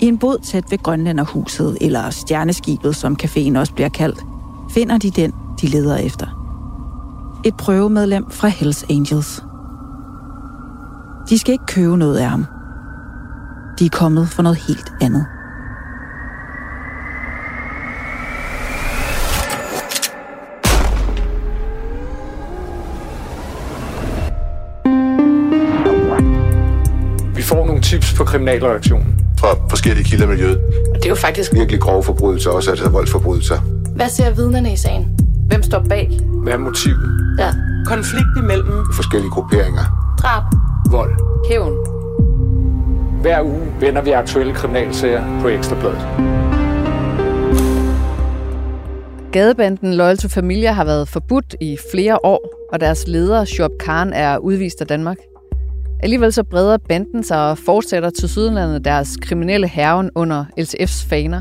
I 0.00 0.06
en 0.06 0.18
bod 0.18 0.38
tæt 0.38 0.70
ved 0.70 0.78
Grønlænderhuset, 0.78 1.78
eller 1.80 2.10
Stjerneskibet, 2.10 2.96
som 2.96 3.16
caféen 3.22 3.58
også 3.58 3.72
bliver 3.72 3.88
kaldt, 3.88 4.18
finder 4.70 4.98
de 4.98 5.10
den, 5.10 5.32
de 5.60 5.66
leder 5.66 5.96
efter. 5.96 6.26
Et 7.44 7.56
prøvemedlem 7.56 8.30
fra 8.30 8.48
Hells 8.48 8.84
Angels. 8.90 9.44
De 11.28 11.38
skal 11.38 11.52
ikke 11.52 11.66
købe 11.66 11.96
noget 11.96 12.18
af 12.18 12.30
ham. 12.30 12.46
De 13.78 13.86
er 13.86 13.90
kommet 13.90 14.28
for 14.28 14.42
noget 14.42 14.58
helt 14.58 14.92
andet. 15.00 15.26
Vi 27.36 27.42
får 27.42 27.66
nogle 27.66 27.82
tips 27.82 28.14
på 28.14 28.24
kriminalreaktionen. 28.24 29.25
Fra 29.38 29.48
forskellige 29.70 30.04
kilder 30.04 30.24
i 30.24 30.28
miljøet. 30.28 30.56
Og 30.90 30.96
det 30.96 31.04
er 31.04 31.08
jo 31.08 31.14
faktisk 31.14 31.52
Virkelig 31.52 31.80
grove 31.80 32.02
forbrydelser, 32.02 32.50
også 32.50 32.70
altså 32.70 32.88
voldsforbrydelser. 32.88 33.58
Hvad 33.96 34.08
ser 34.08 34.30
vidnerne 34.30 34.72
i 34.72 34.76
sagen? 34.76 35.18
Hvem 35.48 35.62
står 35.62 35.84
bag? 35.88 36.20
Hvad 36.42 36.52
er 36.52 36.58
motivet? 36.58 37.36
Ja. 37.38 37.52
Konflikt 37.86 38.26
imellem 38.38 38.72
Forskellige 38.94 39.30
grupperinger. 39.30 40.14
Drab. 40.22 40.42
Vold. 40.90 41.10
Hævn. 41.50 41.76
Hver 43.22 43.42
uge 43.42 43.72
vender 43.80 44.02
vi 44.02 44.10
aktuelle 44.10 44.54
kriminalsager 44.54 45.40
på 45.42 45.48
Ekstrabladet. 45.48 45.98
Gadebanden 49.32 49.94
Loyal 49.94 50.18
to 50.18 50.28
Familia 50.28 50.72
har 50.72 50.84
været 50.84 51.08
forbudt 51.08 51.54
i 51.60 51.78
flere 51.92 52.18
år, 52.24 52.68
og 52.72 52.80
deres 52.80 53.04
leder, 53.06 53.44
Shoaib 53.44 53.72
Khan, 53.80 54.12
er 54.12 54.38
udvist 54.38 54.80
af 54.80 54.86
Danmark. 54.86 55.16
Alligevel 56.00 56.32
så 56.32 56.42
breder 56.42 56.76
banden 56.88 57.24
sig 57.24 57.50
og 57.50 57.58
fortsætter 57.58 58.10
til 58.10 58.28
Sydlandet 58.28 58.84
deres 58.84 59.16
kriminelle 59.22 59.68
herven 59.68 60.10
under 60.14 60.44
LTF's 60.60 61.08
faner. 61.08 61.40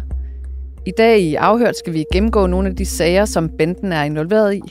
I 0.85 0.91
dag 0.97 1.19
i 1.19 1.35
Afhørt 1.35 1.77
skal 1.77 1.93
vi 1.93 2.05
gennemgå 2.13 2.47
nogle 2.47 2.69
af 2.69 2.75
de 2.75 2.85
sager, 2.85 3.25
som 3.25 3.49
banden 3.57 3.91
er 3.91 4.03
involveret 4.03 4.55
i. 4.55 4.61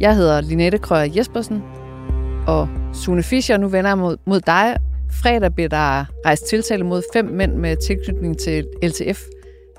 Jeg 0.00 0.16
hedder 0.16 0.40
Linette 0.40 0.78
Krøger 0.78 1.12
Jespersen, 1.16 1.62
og 2.46 2.68
Sune 2.92 3.22
Fischer, 3.22 3.56
nu 3.56 3.68
vender 3.68 3.90
jeg 3.90 3.98
mod, 3.98 4.16
mod 4.26 4.40
dig. 4.40 4.76
Fredag 5.22 5.54
bliver 5.54 5.68
der 5.68 6.04
rejst 6.26 6.46
tiltale 6.46 6.84
mod 6.84 7.02
fem 7.12 7.24
mænd 7.24 7.54
med 7.54 7.76
tilknytning 7.86 8.38
til 8.38 8.66
LTF, 8.82 9.20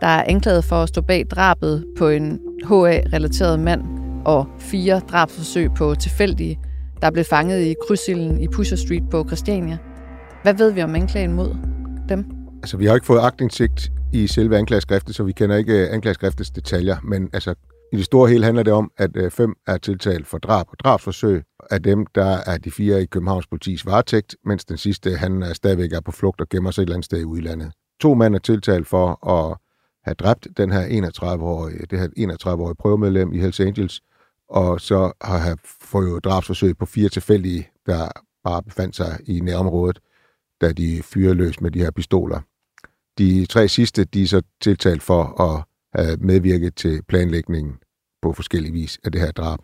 der 0.02 0.08
er 0.08 0.24
anklaget 0.28 0.64
for 0.64 0.76
at 0.76 0.90
stå 0.90 1.02
bag 1.02 1.26
drabet 1.32 1.86
på 1.98 2.08
en 2.10 2.40
HA-relateret 2.66 3.60
mand 3.60 3.82
og 4.26 4.46
fire 4.60 5.02
drabsforsøg 5.12 5.72
på 5.78 5.96
tilfældige, 5.96 6.60
der 7.02 7.12
blev 7.12 7.24
fanget 7.24 7.62
i 7.62 7.76
krydsilden 7.88 8.42
i 8.42 8.48
Pusher 8.48 8.78
Street 8.78 9.04
på 9.12 9.24
Christiania. 9.28 9.78
Hvad 10.44 10.54
ved 10.54 10.72
vi 10.72 10.82
om 10.82 10.96
anklagen 10.96 11.34
mod 11.34 11.56
dem? 12.10 12.26
Altså, 12.64 12.78
vi 12.78 12.86
har 12.86 12.96
ikke 12.96 13.08
fået 13.08 13.20
agtindsigt 13.20 13.92
i 14.14 14.28
selve 14.28 14.58
anklageskriftet, 14.58 15.16
så 15.16 15.24
vi 15.24 15.32
kender 15.32 15.56
ikke 15.56 15.84
øh, 15.84 15.94
anklageskriftets 15.94 16.52
detaljer, 16.52 16.98
men 17.04 17.30
altså, 17.34 17.56
i 17.94 17.98
det 17.98 18.06
store 18.06 18.30
hele 18.30 18.46
handler 18.46 18.64
det 18.64 18.74
om, 18.74 18.92
at 18.98 19.12
øh, 19.16 19.32
fem 19.32 19.56
er 19.68 19.78
tiltalt 19.78 20.28
for 20.28 20.38
drab 20.38 20.66
og 20.70 20.80
drabsforsøg. 20.80 21.44
Af 21.72 21.84
dem, 21.84 22.06
der 22.16 22.38
er 22.46 22.58
de 22.58 22.72
fire 22.72 23.02
i 23.02 23.06
Københavns 23.06 23.48
politis 23.48 23.86
varetægt, 23.86 24.36
mens 24.46 24.66
den 24.66 24.78
sidste, 24.78 25.18
han 25.18 25.44
er 25.44 25.54
stadigvæk 25.54 25.94
er 25.94 26.02
på 26.02 26.12
flugt 26.12 26.42
og 26.42 26.50
gemmer 26.50 26.72
sig 26.72 26.82
et 26.82 26.86
eller 26.86 26.96
andet 26.96 27.06
sted 27.06 27.20
i 27.20 27.24
udlandet. 27.24 27.72
To 28.02 28.14
mænd 28.14 28.36
er 28.36 28.40
tiltalt 28.40 28.88
for 28.88 29.28
at 29.30 29.58
have 30.04 30.16
dræbt 30.16 30.48
den 30.58 30.72
her 30.72 30.82
31-årige, 30.82 31.86
det 31.90 32.00
her 32.00 32.08
31-årige 32.08 32.76
prøvemedlem 32.76 33.34
i 33.34 33.40
Hells 33.40 33.60
Angels, 33.60 34.02
og 34.52 34.82
så 34.82 35.12
har 35.22 35.38
han 35.38 35.58
fået 35.82 36.24
drabsforsøg 36.24 36.78
på 36.78 36.86
fire 36.86 37.10
tilfældige, 37.10 37.70
der 37.86 38.10
bare 38.44 38.64
befandt 38.64 38.96
sig 38.96 39.20
i 39.26 39.40
nærområdet, 39.40 40.00
da 40.62 40.72
de 40.72 41.04
fyrede 41.04 41.34
løs 41.34 41.62
med 41.62 41.72
de 41.72 41.80
her 41.80 41.92
pistoler. 41.92 42.42
De 43.18 43.46
tre 43.46 43.68
sidste, 43.68 44.04
de 44.04 44.24
er 44.24 44.28
så 44.28 44.42
tiltalt 44.62 45.04
for 45.04 45.42
at 45.42 45.64
have 46.00 46.18
medvirket 46.18 46.76
til 46.76 47.04
planlægningen 47.04 47.74
på 48.22 48.34
forskellige 48.34 48.74
vis 48.74 49.00
af 49.04 49.12
det 49.12 49.22
her 49.22 49.32
drab. 49.32 49.60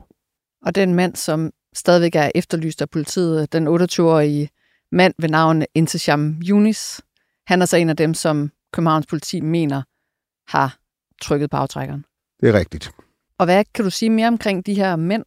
Og 0.66 0.76
den 0.76 0.94
mand, 0.96 1.16
som 1.16 1.52
stadigvæk 1.76 2.16
er 2.16 2.32
efterlyst 2.36 2.82
af 2.82 2.90
politiet, 2.90 3.54
den 3.54 3.68
28-årige 3.68 4.50
mand 4.92 5.14
ved 5.20 5.30
navn 5.30 5.64
Intisham 5.76 6.42
Yunis, 6.50 7.02
han 7.48 7.62
er 7.62 7.66
så 7.66 7.78
en 7.78 7.90
af 7.90 7.98
dem, 7.98 8.14
som 8.14 8.52
Københavns 8.74 9.06
politi 9.06 9.42
mener 9.42 9.82
har 10.52 10.78
trykket 11.22 11.50
på 11.50 11.58
aftrækkeren. 11.58 12.06
Det 12.42 12.50
er 12.50 12.54
rigtigt. 12.54 12.92
Og 13.40 13.46
hvad 13.46 13.64
kan 13.76 13.86
du 13.86 13.90
sige 13.90 14.10
mere 14.10 14.28
omkring 14.28 14.66
de 14.66 14.74
her 14.74 14.96
mænd? 14.96 15.24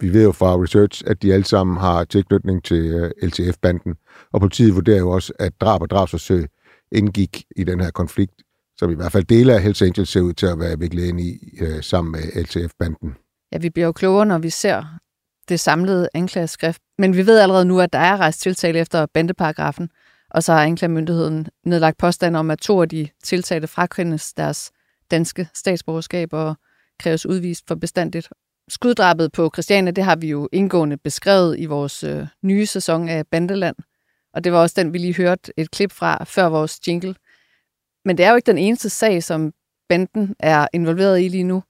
Vi 0.00 0.12
ved 0.12 0.24
jo 0.24 0.32
fra 0.32 0.56
research, 0.62 1.02
at 1.06 1.22
de 1.22 1.32
alle 1.32 1.44
sammen 1.44 1.76
har 1.76 2.04
tilknytning 2.04 2.64
til 2.64 2.84
øh, 2.86 3.10
LTF-banden, 3.22 3.94
og 4.32 4.40
politiet 4.40 4.74
vurderer 4.74 4.98
jo 4.98 5.10
også, 5.10 5.32
at 5.38 5.52
drab 5.60 5.82
og 5.82 5.90
drabsforsøg 5.90 6.46
indgik 6.92 7.44
i 7.56 7.64
den 7.64 7.80
her 7.80 7.90
konflikt, 7.90 8.42
som 8.78 8.90
i 8.90 8.94
hvert 8.94 9.12
fald 9.12 9.24
dele 9.24 9.54
af 9.54 9.62
Hells 9.62 9.82
Angels 9.82 10.08
ser 10.08 10.20
ud 10.20 10.32
til 10.32 10.46
at 10.46 10.58
være 10.58 10.78
viklet 10.78 11.04
ind 11.04 11.20
i 11.20 11.38
øh, 11.60 11.82
sammen 11.82 12.12
med 12.12 12.42
LTF-banden. 12.42 13.16
Ja, 13.52 13.58
vi 13.58 13.70
bliver 13.70 13.86
jo 13.86 13.92
klogere, 13.92 14.26
når 14.26 14.38
vi 14.38 14.50
ser 14.50 14.84
det 15.48 15.60
samlede 15.60 16.08
anklageskrift. 16.14 16.82
Men 16.98 17.16
vi 17.16 17.26
ved 17.26 17.38
allerede 17.38 17.64
nu, 17.64 17.80
at 17.80 17.92
der 17.92 17.98
er 17.98 18.16
rejst 18.16 18.40
tiltale 18.40 18.78
efter 18.78 19.06
bandeparagrafen, 19.14 19.90
og 20.30 20.42
så 20.42 20.52
har 20.52 20.62
anklagemyndigheden 20.62 21.46
nedlagt 21.66 21.98
påstand 21.98 22.36
om, 22.36 22.50
at 22.50 22.58
to 22.58 22.82
af 22.82 22.88
de 22.88 23.08
tiltalte 23.22 23.68
frakendes 23.68 24.32
deres 24.32 24.70
danske 25.10 25.48
statsborgerskab 25.54 26.32
og 26.32 26.56
kræves 26.98 27.26
udvist 27.26 27.64
for 27.68 27.74
bestandigt. 27.74 28.28
Skuddrabet 28.68 29.32
på 29.32 29.50
Christiania, 29.54 29.90
det 29.90 30.04
har 30.04 30.16
vi 30.16 30.28
jo 30.28 30.48
indgående 30.52 30.96
beskrevet 30.96 31.58
i 31.58 31.66
vores 31.66 32.04
øh, 32.04 32.26
nye 32.42 32.66
sæson 32.66 33.08
af 33.08 33.26
Bandeland, 33.26 33.76
og 34.34 34.44
det 34.44 34.52
var 34.52 34.58
også 34.58 34.74
den, 34.78 34.92
vi 34.92 34.98
lige 34.98 35.14
hørte 35.14 35.52
et 35.56 35.70
klip 35.70 35.92
fra 35.92 36.24
før 36.24 36.46
vores 36.46 36.88
jingle. 36.88 37.14
Men 38.04 38.18
det 38.18 38.26
er 38.26 38.30
jo 38.30 38.36
ikke 38.36 38.46
den 38.46 38.58
eneste 38.58 38.90
sag, 38.90 39.22
som 39.22 39.52
banden 39.88 40.36
er 40.38 40.68
involveret 40.72 41.20
i 41.20 41.28
lige 41.28 41.44
nu. 41.44 41.62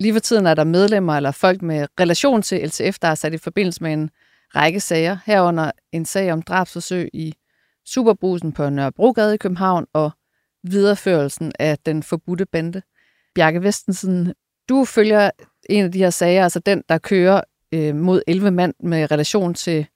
Lige 0.00 0.12
for 0.12 0.20
tiden 0.20 0.46
er 0.46 0.54
der 0.54 0.64
medlemmer 0.64 1.16
eller 1.16 1.30
folk 1.30 1.62
med 1.62 1.86
relation 2.00 2.42
til 2.42 2.66
LTF, 2.66 2.98
der 2.98 3.08
er 3.08 3.14
sat 3.14 3.34
i 3.34 3.38
forbindelse 3.38 3.82
med 3.82 3.92
en 3.92 4.10
række 4.56 4.80
sager, 4.80 5.18
herunder 5.26 5.70
en 5.92 6.04
sag 6.04 6.32
om 6.32 6.42
drabsforsøg 6.42 7.10
i 7.12 7.34
Superbrusen 7.86 8.52
på 8.52 8.70
Nørrebrogade 8.70 9.34
i 9.34 9.38
København 9.38 9.86
og 9.92 10.10
videreførelsen 10.62 11.52
af 11.58 11.78
den 11.78 12.02
forbudte 12.02 12.46
bande. 12.46 12.82
Bjarke 13.34 13.62
Vestensen, 13.62 14.34
du 14.70 14.84
følger 14.84 15.30
en 15.70 15.84
af 15.84 15.92
de 15.92 15.98
her 15.98 16.10
sager, 16.10 16.42
altså 16.42 16.60
den, 16.66 16.82
der 16.88 16.98
kører 16.98 17.40
øh, 17.74 17.94
mod 17.94 18.22
11 18.26 18.50
mand 18.50 18.74
med 18.82 19.10
relation 19.10 19.54
til 19.54 19.86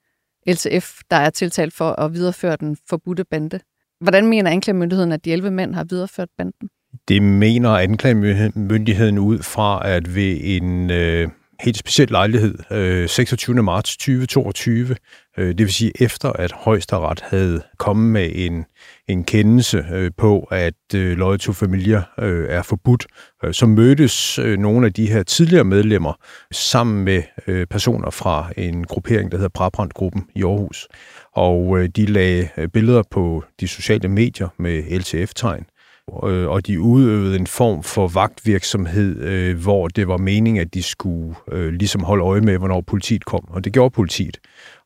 LTF, 0.47 0.99
der 1.11 1.17
er 1.17 1.29
tiltalt 1.29 1.73
for 1.73 1.91
at 1.91 2.13
videreføre 2.13 2.55
den 2.59 2.77
forbudte 2.89 3.23
bande. 3.23 3.59
Hvordan 4.01 4.27
mener 4.27 4.51
anklagemyndigheden, 4.51 5.11
at 5.11 5.25
de 5.25 5.31
11 5.31 5.51
mænd 5.51 5.75
har 5.75 5.83
videreført 5.83 6.29
banden? 6.37 6.69
Det 7.07 7.21
mener 7.21 7.69
anklagemyndigheden 7.69 9.19
ud 9.19 9.39
fra, 9.39 9.81
at 9.89 10.15
ved 10.15 10.37
en 10.41 10.91
øh, 10.91 11.29
helt 11.63 11.77
speciel 11.77 12.07
lejlighed, 12.09 12.71
øh, 12.71 13.09
26. 13.09 13.63
marts 13.63 13.97
2022, 13.97 14.95
Øh, 15.37 15.47
det 15.47 15.59
vil 15.59 15.73
sige 15.73 15.91
efter, 16.01 16.29
at 16.29 16.51
højesteret 16.51 17.21
havde 17.23 17.61
kommet 17.77 18.11
med 18.11 18.31
en, 18.35 18.65
en 19.07 19.23
kendelse 19.23 19.85
øh, 19.93 20.11
på, 20.17 20.39
at 20.51 20.73
øh, 20.95 21.17
Loyal 21.17 21.39
to 21.39 21.53
Familia 21.53 22.01
er 22.17 22.61
forbudt, 22.61 23.05
så 23.51 23.65
mødtes 23.65 24.39
nogle 24.57 24.85
af 24.85 24.93
de 24.93 25.07
her 25.07 25.23
tidligere 25.23 25.63
medlemmer 25.63 26.13
sammen 26.51 27.03
med 27.03 27.23
personer 27.67 28.09
fra 28.09 28.51
en 28.57 28.83
gruppering, 28.83 29.31
der 29.31 29.37
hedder 29.37 29.49
Brabrandgruppen 29.49 30.23
i 30.35 30.43
Aarhus. 30.43 30.87
Og 31.35 31.79
de 31.95 32.05
lagde 32.05 32.49
billeder 32.73 33.03
på 33.11 33.43
de 33.59 33.67
sociale 33.67 34.09
medier 34.09 34.47
med 34.57 34.99
LTF-tegn, 34.99 35.65
og 36.07 36.67
de 36.67 36.81
udøvede 36.81 37.35
en 37.35 37.47
form 37.47 37.83
for 37.83 38.07
vagtvirksomhed, 38.07 39.21
øh, 39.21 39.61
hvor 39.61 39.87
det 39.87 40.07
var 40.07 40.17
meningen, 40.17 40.61
at 40.61 40.73
de 40.73 40.83
skulle 40.83 41.35
øh, 41.51 41.73
ligesom 41.73 42.03
holde 42.03 42.23
øje 42.23 42.41
med, 42.41 42.57
hvornår 42.57 42.81
politiet 42.81 43.25
kom. 43.25 43.45
Og 43.49 43.63
det 43.63 43.73
gjorde 43.73 43.93
politiet. 43.93 44.37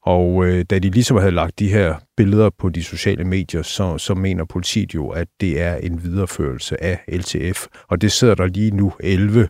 Og 0.01 0.45
øh, 0.45 0.65
da 0.69 0.79
de 0.79 0.89
ligesom 0.89 1.17
havde 1.17 1.31
lagt 1.31 1.59
de 1.59 1.69
her 1.69 1.95
billeder 2.17 2.49
på 2.49 2.69
de 2.69 2.83
sociale 2.83 3.23
medier, 3.23 3.61
så, 3.61 3.97
så 3.97 4.15
mener 4.15 4.45
politiet 4.45 4.95
jo, 4.95 5.09
at 5.09 5.27
det 5.41 5.61
er 5.61 5.75
en 5.75 6.03
videreførelse 6.03 6.83
af 6.83 6.99
LTF. 7.07 7.65
Og 7.87 8.01
det 8.01 8.11
sidder 8.11 8.35
der 8.35 8.47
lige 8.47 8.71
nu 8.71 8.93
11 8.99 9.47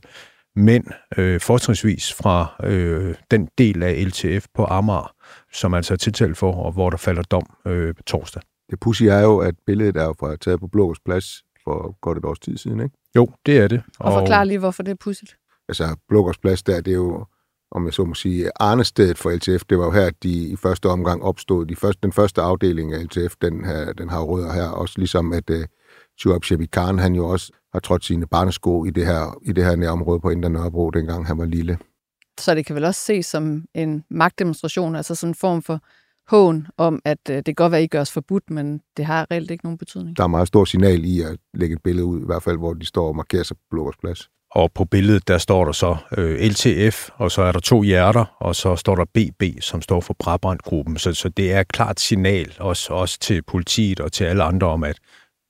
mænd, 0.56 0.86
øh, 1.18 1.42
fortrinsvis 1.42 2.14
fra 2.14 2.56
øh, 2.64 3.16
den 3.32 3.50
del 3.58 3.84
af 3.84 4.06
LTF 4.06 4.46
på 4.54 4.66
Amager, 4.66 5.14
som 5.54 5.74
altså 5.74 5.94
er 5.94 5.98
tiltalt 5.98 6.38
for, 6.38 6.52
og 6.52 6.72
hvor 6.72 6.90
der 6.90 6.98
falder 6.98 7.24
dom 7.24 7.46
øh, 7.68 7.96
på 7.96 8.04
torsdag. 8.04 8.42
Det 8.70 8.80
pussy 8.80 9.04
er 9.04 9.20
jo, 9.20 9.38
at 9.38 9.56
billedet 9.66 9.98
er 9.98 10.14
fra 10.20 10.36
taget 10.36 10.60
på 10.60 10.68
Blågårds 10.68 11.00
Plads 11.06 11.44
for 11.64 12.00
godt 12.02 12.18
et 12.18 12.26
års 12.26 12.40
tid 12.40 12.58
siden, 12.58 12.80
ikke? 12.80 12.96
Jo, 13.16 13.28
det 13.46 13.58
er 13.58 13.68
det. 13.68 13.82
Og, 14.00 14.06
og 14.06 14.20
forklar 14.20 14.44
lige, 14.44 14.60
hvorfor 14.60 14.84
det 14.84 14.92
er 14.92 14.96
pudsigt. 14.96 15.36
Altså, 15.70 15.96
Blågårds 16.08 16.38
Plads 16.38 16.64
der, 16.64 16.82
det 16.82 16.92
er 16.92 16.96
jo, 16.96 17.26
om 17.72 17.86
jeg 17.86 17.94
så 17.94 18.06
må 18.06 18.14
sige, 18.14 18.52
arnestedet 18.56 19.18
for 19.18 19.32
LTF. 19.32 19.64
Det 19.70 19.78
var 19.78 19.86
jo 19.86 19.92
her, 19.92 20.06
at 20.06 20.24
de 20.24 20.48
i 20.48 20.56
første 20.56 20.86
omgang 20.86 21.24
opstod. 21.24 21.66
De 21.66 21.76
første, 21.76 22.00
den 22.04 22.12
første 22.12 22.42
afdeling 22.42 22.94
af 22.94 23.04
LTF, 23.04 23.36
den, 23.42 23.66
her, 23.66 23.94
den 23.94 24.10
har 24.10 24.22
rødder 24.22 24.54
her. 24.54 24.68
Også 24.68 24.94
ligesom, 24.98 25.34
at 25.34 25.50
uh, 25.50 25.64
Shuab 26.20 26.42
Khan, 26.72 27.00
han 27.00 27.16
jo 27.16 27.28
også 27.28 27.52
har 27.74 27.80
trådt 27.80 28.06
sine 28.06 28.28
barnesko 28.28 28.86
i 28.86 28.90
det 28.90 29.06
her, 29.06 29.40
i 29.44 29.52
det 29.52 29.66
her 29.66 29.76
nærområde 29.76 30.20
på 30.20 30.30
Indre 30.30 30.50
Nørrebro, 30.50 30.90
dengang 30.90 31.28
han 31.28 31.38
var 31.38 31.46
lille. 31.46 31.78
Så 32.40 32.56
det 32.56 32.66
kan 32.66 32.76
vel 32.76 32.86
også 32.86 33.02
ses 33.02 33.26
som 33.26 33.66
en 33.74 34.04
magtdemonstration, 34.10 34.96
altså 34.96 35.16
sådan 35.16 35.32
en 35.32 35.36
form 35.36 35.62
for 35.62 35.80
hån 36.28 36.68
om, 36.78 37.02
at 37.06 37.20
øh, 37.30 37.36
det 37.36 37.46
kan 37.46 37.56
godt 37.56 37.72
være, 37.72 37.80
at 37.80 37.86
I 37.86 37.88
gøres 37.88 38.12
forbudt, 38.12 38.50
men 38.50 38.82
det 38.98 39.06
har 39.06 39.28
reelt 39.32 39.52
ikke 39.52 39.66
nogen 39.66 39.78
betydning. 39.78 40.18
Der 40.18 40.24
er 40.24 40.28
meget 40.28 40.48
stor 40.48 40.66
signal 40.66 41.06
i 41.06 41.22
at 41.22 41.38
lægge 41.54 41.76
et 41.76 41.84
billede 41.84 42.06
ud, 42.06 42.22
i 42.22 42.26
hvert 42.26 42.44
fald 42.44 42.58
hvor 42.58 42.74
de 42.74 42.86
står 42.86 43.08
og 43.08 43.16
markerer 43.16 43.44
sig 43.44 43.58
på 43.58 43.64
Blågårds 43.70 43.98
Plads. 43.98 44.30
Og 44.52 44.72
på 44.72 44.86
billedet, 44.86 45.28
der 45.28 45.38
står 45.38 45.66
der 45.66 45.72
så 45.72 45.98
øh, 46.18 46.40
LTF, 46.40 47.10
og 47.16 47.32
så 47.32 47.42
er 47.42 47.52
der 47.52 47.60
to 47.60 47.82
hjerter, 47.82 48.26
og 48.40 48.56
så 48.56 48.76
står 48.76 48.96
der 48.96 49.06
BB, 49.06 49.62
som 49.62 49.82
står 49.82 50.02
for 50.02 50.16
Brabrandgruppen. 50.20 50.98
Så, 50.98 51.14
så 51.14 51.30
det 51.30 51.52
er 51.52 51.60
et 51.60 51.68
klart 51.68 52.00
signal, 52.00 52.56
også, 52.60 52.94
også 52.94 53.20
til 53.20 53.42
politiet 53.42 54.00
og 54.00 54.12
til 54.12 54.24
alle 54.24 54.44
andre, 54.44 54.68
om 54.68 54.84
at 54.84 54.98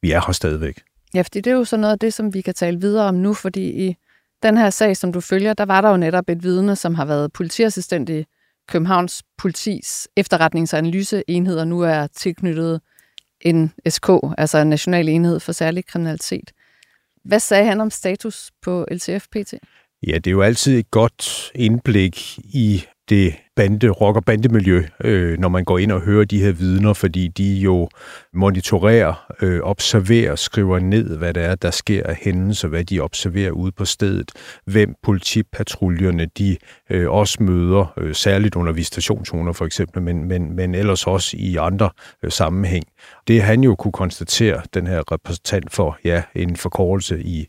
vi 0.01 0.11
er 0.11 0.21
her 0.27 0.33
stadigvæk. 0.33 0.81
Ja, 1.13 1.21
fordi 1.21 1.41
det 1.41 1.51
er 1.51 1.55
jo 1.55 1.65
sådan 1.65 1.81
noget 1.81 1.93
af 1.93 1.99
det, 1.99 2.13
som 2.13 2.33
vi 2.33 2.41
kan 2.41 2.53
tale 2.53 2.79
videre 2.79 3.07
om 3.07 3.15
nu, 3.15 3.33
fordi 3.33 3.87
i 3.87 3.95
den 4.43 4.57
her 4.57 4.69
sag, 4.69 4.97
som 4.97 5.13
du 5.13 5.21
følger, 5.21 5.53
der 5.53 5.65
var 5.65 5.81
der 5.81 5.89
jo 5.89 5.97
netop 5.97 6.29
et 6.29 6.43
vidne, 6.43 6.75
som 6.75 6.95
har 6.95 7.05
været 7.05 7.33
politiassistent 7.33 8.09
i 8.09 8.25
Københavns 8.67 9.23
politis 9.37 10.07
efterretnings- 10.19 10.73
og 10.73 10.77
analyseenhed, 10.77 11.59
og 11.59 11.67
nu 11.67 11.81
er 11.81 12.07
tilknyttet 12.07 12.81
en 13.41 13.73
SK, 13.89 14.09
altså 14.37 14.57
en 14.57 14.69
national 14.69 15.09
enhed 15.09 15.39
for 15.39 15.51
særlig 15.51 15.85
kriminalitet. 15.85 16.51
Hvad 17.23 17.39
sagde 17.39 17.65
han 17.65 17.81
om 17.81 17.89
status 17.89 18.51
på 18.61 18.87
LTF-PT? 18.91 19.53
Ja, 20.07 20.15
det 20.15 20.27
er 20.27 20.31
jo 20.31 20.41
altid 20.41 20.79
et 20.79 20.91
godt 20.91 21.51
indblik 21.55 22.37
i 22.37 22.83
det 23.09 23.35
bande, 23.59 23.89
rock- 23.89 24.17
og 24.17 24.25
bandemiljø, 24.25 24.83
øh, 25.03 25.39
når 25.39 25.49
man 25.49 25.63
går 25.63 25.77
ind 25.77 25.91
og 25.91 26.01
hører 26.01 26.25
de 26.25 26.41
her 26.41 26.51
vidner, 26.51 26.93
fordi 26.93 27.27
de 27.27 27.55
jo 27.55 27.89
monitorerer, 28.33 29.33
øh, 29.41 29.59
observerer, 29.63 30.35
skriver 30.35 30.79
ned, 30.79 31.17
hvad 31.17 31.33
der 31.33 31.41
er, 31.41 31.55
der 31.55 31.71
sker 31.71 32.03
af 32.05 32.15
hændelser, 32.15 32.67
hvad 32.67 32.83
de 32.83 32.99
observerer 32.99 33.51
ude 33.51 33.71
på 33.71 33.85
stedet, 33.85 34.31
hvem 34.65 34.95
politipatruljerne 35.03 36.25
de 36.25 36.57
øh, 36.89 37.09
også 37.09 37.43
møder, 37.43 37.93
øh, 37.97 38.15
særligt 38.15 38.55
under 38.55 38.71
visitationszoner 38.71 39.51
for 39.51 39.65
eksempel, 39.65 40.01
men, 40.01 40.23
men, 40.23 40.55
men 40.55 40.75
ellers 40.75 41.07
også 41.07 41.37
i 41.39 41.55
andre 41.55 41.89
øh, 42.23 42.31
sammenhæng. 42.31 42.85
Det 43.27 43.41
han 43.41 43.63
jo 43.63 43.75
kunne 43.75 43.91
konstatere, 43.91 44.61
den 44.73 44.87
her 44.87 45.11
repræsentant 45.11 45.71
for 45.71 45.97
ja, 46.03 46.23
en 46.35 46.55
forkortelse 46.55 47.21
i 47.23 47.47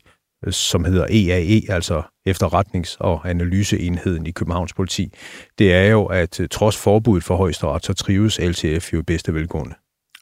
som 0.49 0.85
hedder 0.85 1.05
EAE, 1.09 1.61
altså 1.69 2.01
efterretnings- 2.29 2.97
og 2.99 3.29
analyseenheden 3.29 4.25
i 4.25 4.31
Københavns 4.31 4.73
politi, 4.73 5.13
det 5.59 5.73
er 5.73 5.89
jo, 5.89 6.05
at 6.05 6.39
øh, 6.39 6.49
trods 6.49 6.77
forbuddet 6.77 7.23
for 7.23 7.35
højesteret, 7.35 7.85
så 7.85 7.93
trives 7.93 8.39
LTF 8.39 8.93
jo 8.93 8.99
i 8.99 9.03
bedste 9.03 9.33
velgående. 9.33 9.75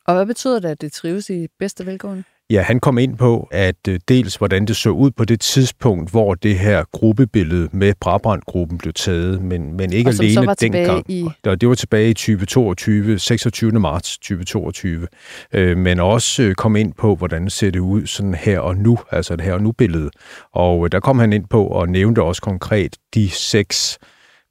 Og 0.08 0.16
hvad 0.16 0.26
betyder 0.26 0.60
det, 0.60 0.70
at 0.70 0.82
det 0.82 0.92
trives 0.92 1.30
i 1.30 1.48
bedste 1.60 1.86
velgående? 1.86 2.24
Ja, 2.52 2.62
han 2.62 2.80
kom 2.80 2.98
ind 2.98 3.18
på, 3.18 3.48
at 3.52 3.88
øh, 3.88 4.00
dels 4.08 4.36
hvordan 4.36 4.66
det 4.66 4.76
så 4.76 4.90
ud 4.90 5.12
på 5.12 5.26
det 5.26 5.40
tidspunkt, 5.40 6.12
hvor 6.12 6.34
det 6.34 6.60
her 6.60 6.84
gruppebillede 6.92 7.70
med 7.72 7.94
Brabrand-gruppen 8.02 8.78
blev 8.78 8.94
taget, 8.94 9.42
men, 9.42 9.78
men 9.78 9.94
ikke 9.94 10.10
og 10.10 10.14
alene 10.20 10.34
så 10.34 10.46
var 10.46 10.54
dengang. 10.54 11.12
I... 11.12 11.28
Og 11.46 11.62
det 11.62 11.70
var 11.70 11.76
tilbage 11.76 12.10
i 12.10 12.14
2022, 12.14 13.20
26. 13.20 13.72
marts 13.72 14.18
2022. 14.18 15.08
Øh, 15.54 15.78
men 15.78 16.00
også 16.00 16.44
øh, 16.44 16.56
kom 16.56 16.76
ind 16.76 16.94
på, 16.94 17.16
hvordan 17.16 17.44
det 17.44 17.52
ser 17.52 17.72
det 17.72 17.80
ud 17.80 18.06
sådan 18.06 18.34
her 18.34 18.60
og 18.60 18.78
nu, 18.78 19.00
altså 19.12 19.36
det 19.36 19.46
her 19.46 19.54
og 19.54 19.62
nu-billede. 19.62 20.10
Og 20.54 20.86
øh, 20.86 20.92
der 20.92 21.00
kom 21.00 21.20
han 21.20 21.34
ind 21.34 21.46
på 21.50 21.68
og 21.68 21.90
nævnte 21.90 22.22
også 22.22 22.42
konkret 22.42 22.98
de 23.14 23.30
seks 23.30 24.00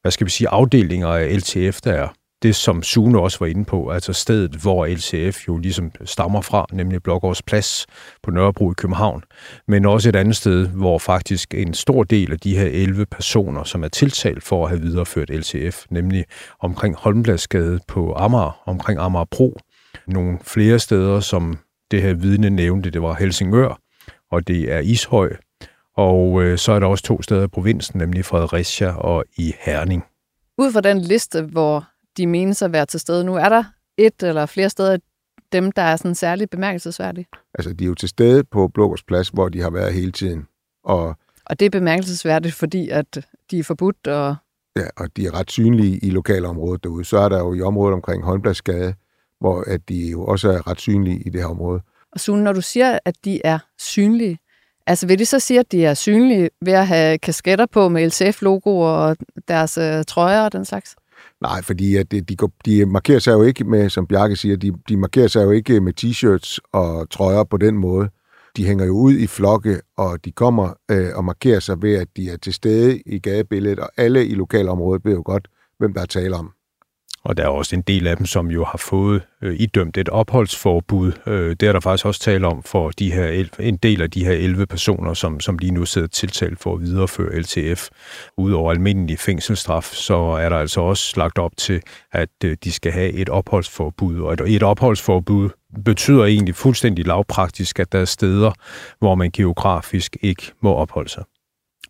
hvad 0.03 0.13
skal 0.13 0.25
vi 0.25 0.31
sige, 0.31 0.49
afdelinger 0.49 1.09
af 1.09 1.37
LTF, 1.37 1.81
der 1.81 1.93
er 1.93 2.09
det, 2.43 2.57
som 2.57 2.83
Sune 2.83 3.21
også 3.21 3.39
var 3.41 3.47
inde 3.47 3.65
på, 3.65 3.89
altså 3.89 4.13
stedet, 4.13 4.55
hvor 4.55 4.87
LCF 4.87 5.49
jo 5.49 5.59
ligesom 5.59 5.91
stammer 6.05 6.41
fra, 6.41 6.67
nemlig 6.73 7.03
Blågårds 7.03 7.43
Plads 7.43 7.87
på 8.23 8.31
Nørrebro 8.31 8.71
i 8.71 8.75
København, 8.77 9.23
men 9.69 9.85
også 9.85 10.09
et 10.09 10.17
andet 10.17 10.37
sted, 10.37 10.69
hvor 10.69 10.99
faktisk 10.99 11.55
en 11.55 11.75
stor 11.75 12.05
del 12.05 12.33
af 12.33 12.39
de 12.41 12.57
her 12.57 12.67
11 12.67 13.07
personer, 13.07 13.65
som 13.65 13.85
er 13.85 13.89
tiltalt 13.89 14.43
for 14.43 14.65
at 14.65 14.71
have 14.71 14.83
videreført 14.83 15.31
LCF, 15.31 15.85
nemlig 15.91 16.25
omkring 16.61 16.97
Holmbladsgade 16.97 17.81
på 17.89 18.15
Amager, 18.17 18.63
omkring 18.67 19.01
Amagerbro, 19.01 19.59
nogle 20.07 20.39
flere 20.43 20.79
steder, 20.79 21.21
som 21.21 21.59
det 21.91 22.03
her 22.03 22.15
vidne 22.15 22.51
nævnte, 22.51 22.91
det 22.91 23.03
var 23.03 23.15
Helsingør, 23.15 23.81
og 24.31 24.49
det 24.49 24.73
er 24.73 24.79
Ishøj, 24.79 25.37
og 25.97 26.43
øh, 26.43 26.59
så 26.59 26.73
er 26.73 26.79
der 26.79 26.87
også 26.87 27.05
to 27.05 27.23
steder 27.23 27.45
i 27.45 27.49
provinsen, 27.49 27.99
nemlig 27.99 28.25
Fredericia 28.25 28.91
og 28.91 29.25
i 29.39 29.55
Herning. 29.61 30.05
Ud 30.59 30.73
fra 30.73 30.81
den 30.81 31.01
liste, 31.01 31.43
hvor 31.43 31.89
de 32.19 32.27
menes 32.27 32.63
at 32.63 32.73
være 32.73 32.87
til 32.87 33.01
stede 33.01 33.25
nu. 33.25 33.35
Er 33.35 33.49
der 33.49 33.65
et 33.97 34.23
eller 34.23 34.47
flere 34.47 34.71
steder 34.71 34.99
dem, 35.53 35.73
der 35.73 35.83
er 35.83 35.97
sådan 35.97 36.15
særligt 36.15 36.51
bemærkelsesværdige? 36.51 37.27
Altså, 37.55 37.73
de 37.73 37.85
er 37.85 37.89
jo 37.89 37.95
til 37.95 38.09
stede 38.09 38.45
på 38.45 38.69
Blågårds 38.69 39.03
Plads, 39.03 39.29
hvor 39.29 39.49
de 39.49 39.61
har 39.61 39.71
været 39.71 39.95
hele 39.95 40.13
tiden. 40.13 40.47
Og, 40.85 41.17
og 41.47 41.61
det 41.61 41.67
er 41.67 41.71
bemærkelsesværdigt, 41.71 42.55
fordi 42.55 42.89
at 42.89 43.27
de 43.51 43.59
er 43.59 43.65
forbudt, 43.65 44.07
og... 44.07 44.37
Ja, 44.77 44.87
og 44.97 45.17
de 45.17 45.27
er 45.27 45.35
ret 45.35 45.51
synlige 45.51 45.99
i 45.99 46.11
lokalområdet 46.11 46.85
derude. 46.85 47.05
Så 47.05 47.19
er 47.19 47.29
der 47.29 47.39
jo 47.39 47.55
i 47.55 47.61
området 47.61 47.95
omkring 47.95 48.25
Holmbladsgade, 48.25 48.95
hvor 49.41 49.65
at 49.67 49.89
de 49.89 50.11
jo 50.11 50.25
også 50.25 50.51
er 50.51 50.71
ret 50.71 50.81
synlige 50.81 51.23
i 51.27 51.31
det 51.31 51.41
her 51.41 51.49
område. 51.49 51.81
Og 52.13 52.21
Sune, 52.21 52.45
når 52.45 52.53
du 52.53 52.61
siger, 52.61 52.99
at 53.05 53.15
de 53.25 53.41
er 53.45 53.59
synlige, 53.79 54.39
altså 54.87 55.07
vil 55.07 55.19
det 55.19 55.29
så 55.29 55.39
sige, 55.39 55.61
at 55.61 55.73
de 55.73 55.85
er 55.85 55.95
synlige 55.95 56.51
ved 56.63 56.73
at 56.73 56.87
have 56.87 57.19
kasketter 57.19 57.67
på 57.67 57.89
med 57.89 58.07
LCF-logoer 58.07 58.91
og 58.91 59.17
deres 59.49 59.79
øh, 59.79 60.05
trøjer 60.05 60.43
og 60.43 60.53
den 60.53 60.65
slags? 60.65 60.97
Nej, 61.41 61.63
fordi 61.63 61.97
at 61.97 62.13
de, 62.13 62.21
de, 62.21 62.37
de 62.65 62.87
markerer 62.87 63.19
sig 63.19 63.33
jo 63.33 63.43
ikke 63.43 63.65
med, 63.65 63.91
som 63.91 64.07
Bjarke 64.07 64.37
siger, 64.37 64.57
de, 64.57 64.73
de 64.89 64.97
markerer 64.97 65.29
sig 65.29 65.45
jo 65.45 65.51
ikke 65.51 65.81
med 65.81 65.93
t-shirts 66.01 66.59
og 66.73 67.11
trøjer 67.11 67.45
på 67.45 67.57
den 67.57 67.77
måde. 67.77 68.09
De 68.57 68.67
hænger 68.67 68.85
jo 68.85 68.93
ud 68.93 69.13
i 69.13 69.27
flokke, 69.27 69.81
og 69.97 70.25
de 70.25 70.33
kommer 70.33 70.73
øh, 70.91 71.09
og 71.15 71.25
markerer 71.25 71.61
sig 71.61 71.83
ved, 71.83 71.95
at 71.95 72.09
de 72.17 72.31
er 72.31 72.37
til 72.37 72.53
stede 72.53 73.01
i 73.07 73.19
gadebilledet, 73.19 73.79
og 73.79 73.91
alle 73.97 74.27
i 74.27 74.35
lokalområdet 74.35 75.05
ved 75.05 75.13
jo 75.13 75.23
godt, 75.25 75.49
hvem 75.79 75.95
der 75.95 76.01
er 76.01 76.07
tale 76.07 76.37
om. 76.37 76.53
Og 77.25 77.37
der 77.37 77.45
er 77.45 77.49
også 77.49 77.77
en 77.77 77.83
del 77.83 78.07
af 78.07 78.17
dem, 78.17 78.27
som 78.27 78.51
jo 78.51 78.65
har 78.65 78.79
fået 78.79 79.23
øh, 79.43 79.57
idømt 79.61 79.97
et 79.97 80.09
opholdsforbud. 80.09 81.13
Øh, 81.27 81.57
det 81.61 81.69
er 81.69 81.73
der 81.73 81.81
faktisk 81.81 82.07
også 82.07 82.21
tale 82.21 82.47
om 82.47 82.63
for 82.63 82.91
de 82.91 83.13
her 83.13 83.45
en 83.61 83.77
del 83.77 84.03
af 84.03 84.11
de 84.11 84.25
her 84.25 84.33
11 84.33 84.67
personer, 84.67 85.15
som, 85.15 85.41
som 85.41 85.59
lige 85.59 85.73
nu 85.73 85.85
sidder 85.85 86.09
tiltalt 86.09 86.61
for 86.61 86.75
at 86.75 86.81
videreføre 86.81 87.41
LTF. 87.41 87.89
Udover 88.37 88.71
almindelig 88.71 89.19
fængselsstraf, 89.19 89.85
så 89.85 90.17
er 90.17 90.49
der 90.49 90.57
altså 90.57 90.81
også 90.81 91.15
lagt 91.17 91.39
op 91.39 91.53
til, 91.57 91.81
at 92.13 92.29
øh, 92.45 92.57
de 92.65 92.73
skal 92.73 92.93
have 92.93 93.13
et 93.13 93.29
opholdsforbud. 93.29 94.21
Og 94.21 94.33
et, 94.33 94.41
et 94.47 94.63
opholdsforbud 94.63 95.51
betyder 95.85 96.25
egentlig 96.25 96.55
fuldstændig 96.55 97.07
lavpraktisk, 97.07 97.81
at 97.81 97.93
der 97.93 97.99
er 97.99 98.05
steder, 98.05 98.53
hvor 98.99 99.15
man 99.15 99.31
geografisk 99.31 100.17
ikke 100.23 100.43
må 100.61 100.75
opholde 100.75 101.09
sig. 101.09 101.25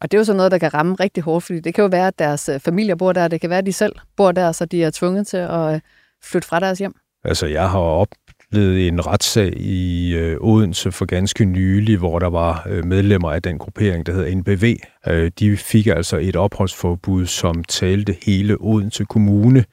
Og 0.01 0.11
det 0.11 0.17
er 0.17 0.21
jo 0.21 0.25
sådan 0.25 0.37
noget, 0.37 0.53
der 0.53 0.59
kan 0.59 0.75
ramme 0.75 0.95
rigtig 0.95 1.23
hårdt, 1.23 1.45
fordi 1.45 1.61
det 1.61 1.75
kan 1.75 1.83
jo 1.83 1.89
være, 1.89 2.07
at 2.07 2.19
deres 2.19 2.45
familie 2.45 2.61
familier 2.61 2.95
bor 2.95 3.13
der, 3.13 3.29
det 3.29 3.41
kan 3.41 3.51
være, 3.51 3.59
at 3.59 3.67
de 3.67 3.73
selv 3.73 3.93
bor 4.17 4.33
der, 4.33 4.53
så 4.53 4.65
de 4.65 4.85
er 4.85 4.91
tvunget 4.91 5.27
til 5.27 5.37
at 5.37 5.75
øh, 5.75 5.81
flytte 6.25 6.49
fra 6.49 6.61
deres 6.61 6.79
hjem. 6.79 6.95
Altså, 7.25 7.47
jeg 7.47 7.71
har 7.71 7.79
oplevet 7.79 8.89
en 8.89 9.07
retssag 9.07 9.53
i 9.57 10.15
øh, 10.15 10.37
Odense 10.41 10.93
for 10.93 11.05
ganske 11.05 11.45
nylig, 11.45 11.99
hvor 11.99 12.19
der 12.19 12.31
var 12.31 12.67
øh, 12.69 12.85
medlemmer 12.85 13.33
af 13.33 13.43
den 13.43 13.59
gruppering, 13.59 14.07
der 14.07 14.13
hedder 14.13 14.37
NBV. 14.37 14.77
Øh, 15.09 15.31
de 15.39 15.57
fik 15.57 15.87
altså 15.87 16.17
et 16.17 16.37
opholdsforbud, 16.37 17.27
som 17.27 17.65
talte 17.65 18.17
hele 18.27 18.57
Odense 18.61 19.05
Kommune, 19.05 19.65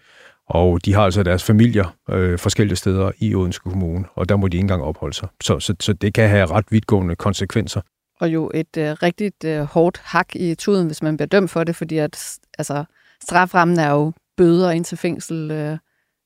og 0.49 0.85
de 0.85 0.93
har 0.93 1.01
altså 1.01 1.23
deres 1.23 1.43
familier 1.43 1.95
øh, 2.09 2.39
forskellige 2.39 2.75
steder 2.75 3.11
i 3.19 3.35
Odense 3.35 3.59
Kommune, 3.59 4.05
og 4.15 4.29
der 4.29 4.35
må 4.35 4.47
de 4.47 4.57
ikke 4.57 4.63
engang 4.63 4.83
opholde 4.83 5.15
sig. 5.15 5.27
Så, 5.43 5.59
så, 5.59 5.75
så 5.79 5.93
det 5.93 6.13
kan 6.13 6.29
have 6.29 6.45
ret 6.45 6.65
vidtgående 6.69 7.15
konsekvenser 7.15 7.81
og 8.19 8.29
jo 8.29 8.51
et 8.53 8.77
øh, 8.77 8.91
rigtigt 8.91 9.43
øh, 9.43 9.61
hårdt 9.61 10.01
hak 10.03 10.35
i 10.35 10.55
tuden, 10.55 10.87
hvis 10.87 11.03
man 11.03 11.17
bliver 11.17 11.27
dømt 11.27 11.51
for 11.51 11.63
det, 11.63 11.75
fordi 11.75 11.97
at, 11.97 12.39
altså, 12.57 12.83
straframmen 13.23 13.79
er 13.79 13.91
jo 13.91 14.13
bøder 14.37 14.71
ind 14.71 14.85
til 14.85 14.97
fængsel 14.97 15.51
øh, 15.51 15.77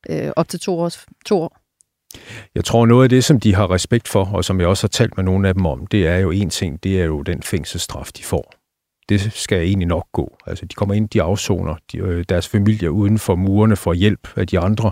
øh, 0.10 0.31
op 0.36 0.50
til 0.50 0.60
to, 0.60 0.79
års, 0.79 1.05
to 1.25 1.41
år. 1.41 1.58
Jeg 2.55 2.65
tror, 2.65 2.86
noget 2.86 3.03
af 3.03 3.10
det, 3.10 3.24
som 3.24 3.39
de 3.39 3.55
har 3.55 3.72
respekt 3.72 4.08
for, 4.08 4.25
og 4.25 4.46
som 4.46 4.60
jeg 4.60 4.67
også 4.67 4.84
har 4.84 4.89
talt 4.89 5.17
med 5.17 5.25
nogle 5.25 5.48
af 5.48 5.53
dem 5.53 5.65
om, 5.65 5.88
det 5.88 6.08
er 6.08 6.17
jo 6.17 6.31
en 6.31 6.50
ting, 6.50 6.84
det 6.84 7.01
er 7.01 7.05
jo 7.05 7.22
den 7.22 7.43
fængselsstraf, 7.43 8.10
de 8.17 8.24
får 8.24 8.58
det 9.09 9.33
skal 9.33 9.61
egentlig 9.61 9.87
nok 9.87 10.07
gå. 10.11 10.37
Altså, 10.47 10.65
de 10.65 10.75
kommer 10.75 10.95
ind, 10.95 11.09
de 11.09 11.21
afsoner 11.21 11.75
de, 11.91 11.97
øh, 11.97 12.25
deres 12.29 12.47
familier 12.47 12.89
uden 12.89 13.19
for 13.19 13.35
murene 13.35 13.75
for 13.75 13.93
hjælp 13.93 14.27
af 14.35 14.47
de 14.47 14.59
andre. 14.59 14.91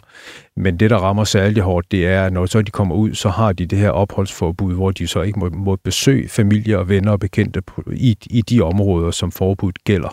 Men 0.55 0.77
det, 0.79 0.89
der 0.89 0.97
rammer 0.97 1.23
særlig 1.23 1.63
hårdt, 1.63 1.91
det 1.91 2.07
er, 2.07 2.25
at 2.25 2.33
når 2.33 2.45
så 2.45 2.61
de 2.61 2.71
kommer 2.71 2.95
ud, 2.95 3.13
så 3.13 3.29
har 3.29 3.53
de 3.53 3.65
det 3.65 3.79
her 3.79 3.89
opholdsforbud, 3.89 4.73
hvor 4.73 4.91
de 4.91 5.07
så 5.07 5.21
ikke 5.21 5.39
må, 5.39 5.49
må 5.49 5.75
besøge 5.75 6.29
familier 6.29 6.77
og 6.77 6.89
venner 6.89 7.11
og 7.11 7.19
bekendte 7.19 7.61
på, 7.61 7.83
i, 7.93 8.17
i 8.29 8.41
de 8.41 8.61
områder, 8.61 9.11
som 9.11 9.31
forbuddet 9.31 9.83
gælder. 9.83 10.09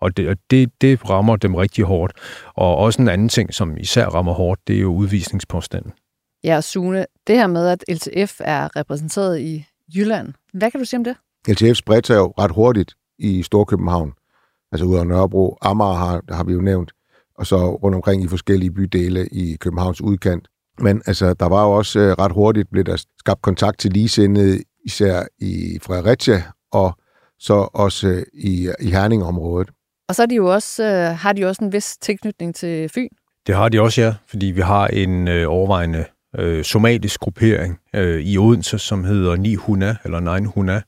Og 0.00 0.16
det, 0.16 0.38
det, 0.50 0.70
det 0.80 1.10
rammer 1.10 1.36
dem 1.36 1.54
rigtig 1.54 1.84
hårdt. 1.84 2.12
Og 2.54 2.76
også 2.76 3.02
en 3.02 3.08
anden 3.08 3.28
ting, 3.28 3.54
som 3.54 3.76
især 3.78 4.06
rammer 4.06 4.32
hårdt, 4.32 4.60
det 4.68 4.76
er 4.76 4.80
jo 4.80 4.94
udvisningspåstanden. 4.94 5.92
Ja, 6.44 6.60
Sune, 6.60 7.06
det 7.26 7.36
her 7.36 7.46
med, 7.46 7.68
at 7.68 7.84
LTF 7.88 8.40
er 8.44 8.76
repræsenteret 8.76 9.40
i 9.40 9.64
Jylland, 9.96 10.32
hvad 10.52 10.70
kan 10.70 10.80
du 10.80 10.86
sige 10.86 10.98
om 10.98 11.04
det? 11.04 11.16
LTF 11.48 11.76
spredte 11.76 12.06
sig 12.06 12.16
jo 12.16 12.34
ret 12.38 12.50
hurtigt 12.50 12.94
i 13.18 13.42
Storkøbenhavn, 13.42 14.12
altså 14.72 14.86
ud 14.86 14.96
af 14.96 15.06
Nørrebro. 15.06 15.58
Amager 15.62 15.94
har, 15.94 16.22
har 16.30 16.44
vi 16.44 16.52
jo 16.52 16.60
nævnt, 16.60 16.92
og 17.38 17.46
så 17.46 17.74
rundt 17.74 17.94
omkring 17.94 18.22
i 18.22 18.28
forskellige 18.28 18.70
bydele 18.70 19.28
i 19.28 19.56
Københavns 19.56 20.00
udkant. 20.00 20.48
Men 20.80 21.02
altså, 21.06 21.34
der 21.34 21.46
var 21.48 21.64
jo 21.64 21.70
også 21.70 22.00
uh, 22.00 22.06
ret 22.06 22.32
hurtigt 22.32 22.70
blevet 22.70 22.86
der 22.86 23.04
skabt 23.18 23.42
kontakt 23.42 23.78
til 23.78 23.90
ligesindede, 23.90 24.58
især 24.84 25.22
i 25.38 25.78
Fredericia, 25.82 26.42
og 26.72 26.98
så 27.38 27.68
også 27.74 28.08
uh, 28.08 28.22
i, 28.34 28.70
i 28.80 28.90
Herning-området. 28.90 29.70
Og 30.08 30.14
så 30.14 30.22
er 30.22 30.26
de 30.26 30.34
jo 30.34 30.52
også, 30.52 30.82
uh, 30.82 31.18
har 31.18 31.32
de 31.32 31.40
jo 31.40 31.48
også 31.48 31.64
en 31.64 31.72
vis 31.72 31.96
tilknytning 31.96 32.54
til 32.54 32.88
Fyn. 32.88 33.08
Det 33.48 33.56
har 33.56 33.68
de 33.68 33.80
også, 33.80 34.00
ja, 34.00 34.14
fordi 34.26 34.46
vi 34.46 34.60
har 34.60 34.86
en 34.86 35.28
øh, 35.28 35.44
overvejende 35.48 36.04
øh, 36.38 36.64
somalisk 36.64 37.20
gruppering 37.20 37.78
øh, 37.94 38.20
i 38.20 38.38
Odense, 38.38 38.78
som 38.78 39.04
hedder 39.04 39.36
900 39.36 39.96
eller 40.04 40.20
900, 40.20 40.82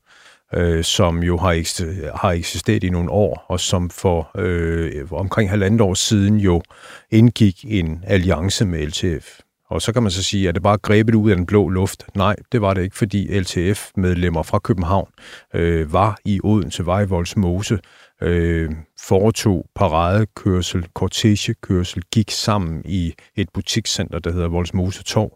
øh, 0.54 0.84
som 0.84 1.22
jo 1.22 1.36
har, 1.38 1.54
eks- 1.54 2.16
har 2.20 2.30
eksisteret 2.30 2.84
i 2.84 2.90
nogle 2.90 3.10
år, 3.10 3.44
og 3.48 3.60
som 3.60 3.90
for 3.90 4.30
øh, 4.38 5.12
omkring 5.12 5.50
halvandet 5.50 5.80
år 5.80 5.94
siden 5.94 6.36
jo 6.36 6.62
indgik 7.10 7.64
en 7.68 8.04
alliance 8.06 8.66
med 8.66 8.86
LTF. 8.86 9.40
Og 9.70 9.82
så 9.82 9.92
kan 9.92 10.02
man 10.02 10.12
så 10.12 10.22
sige, 10.22 10.48
at 10.48 10.54
det 10.54 10.62
bare 10.62 10.78
grebet 10.78 11.14
ud 11.14 11.30
af 11.30 11.36
den 11.36 11.46
blå 11.46 11.68
luft. 11.68 12.06
Nej, 12.14 12.36
det 12.52 12.60
var 12.60 12.74
det 12.74 12.82
ikke, 12.82 12.96
fordi 12.96 13.38
LTF-medlemmer 13.40 14.42
fra 14.42 14.58
København 14.58 15.08
øh, 15.54 15.92
var 15.92 16.18
i 16.24 16.40
Odense, 16.44 16.86
var 16.86 17.00
i 17.00 17.06
Voldsmose, 17.06 17.78
øh, 18.22 18.70
foretog 19.00 19.66
paradekørsel, 19.74 20.86
kortegekørsel, 20.94 22.02
gik 22.12 22.30
sammen 22.30 22.82
i 22.84 23.14
et 23.36 23.48
butikscenter, 23.54 24.18
der 24.18 24.32
hedder 24.32 24.48
Voldsmose 24.48 25.02
Torv, 25.02 25.32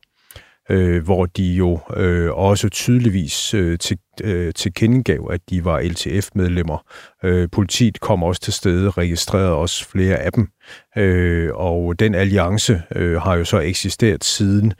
øh, 0.70 1.04
hvor 1.04 1.26
de 1.26 1.52
jo 1.54 1.78
øh, 1.96 2.32
også 2.32 2.68
tydeligvis 2.68 3.54
øh, 3.54 3.78
til, 3.78 3.98
øh, 4.24 4.54
tilkendegav, 4.54 5.28
at 5.32 5.40
de 5.50 5.64
var 5.64 5.80
LTF-medlemmer. 5.80 6.86
Øh, 7.24 7.48
politiet 7.52 8.00
kom 8.00 8.22
også 8.22 8.40
til 8.40 8.52
stede, 8.52 8.90
registrerede 8.90 9.54
også 9.54 9.88
flere 9.88 10.16
af 10.16 10.32
dem, 10.32 10.48
øh, 10.96 11.50
og 11.54 11.98
den 11.98 12.14
alliance 12.14 12.82
øh, 12.94 13.20
har 13.20 13.34
jo 13.34 13.44
så 13.44 13.58
eksisteret 13.58 14.24
siden, 14.24 14.72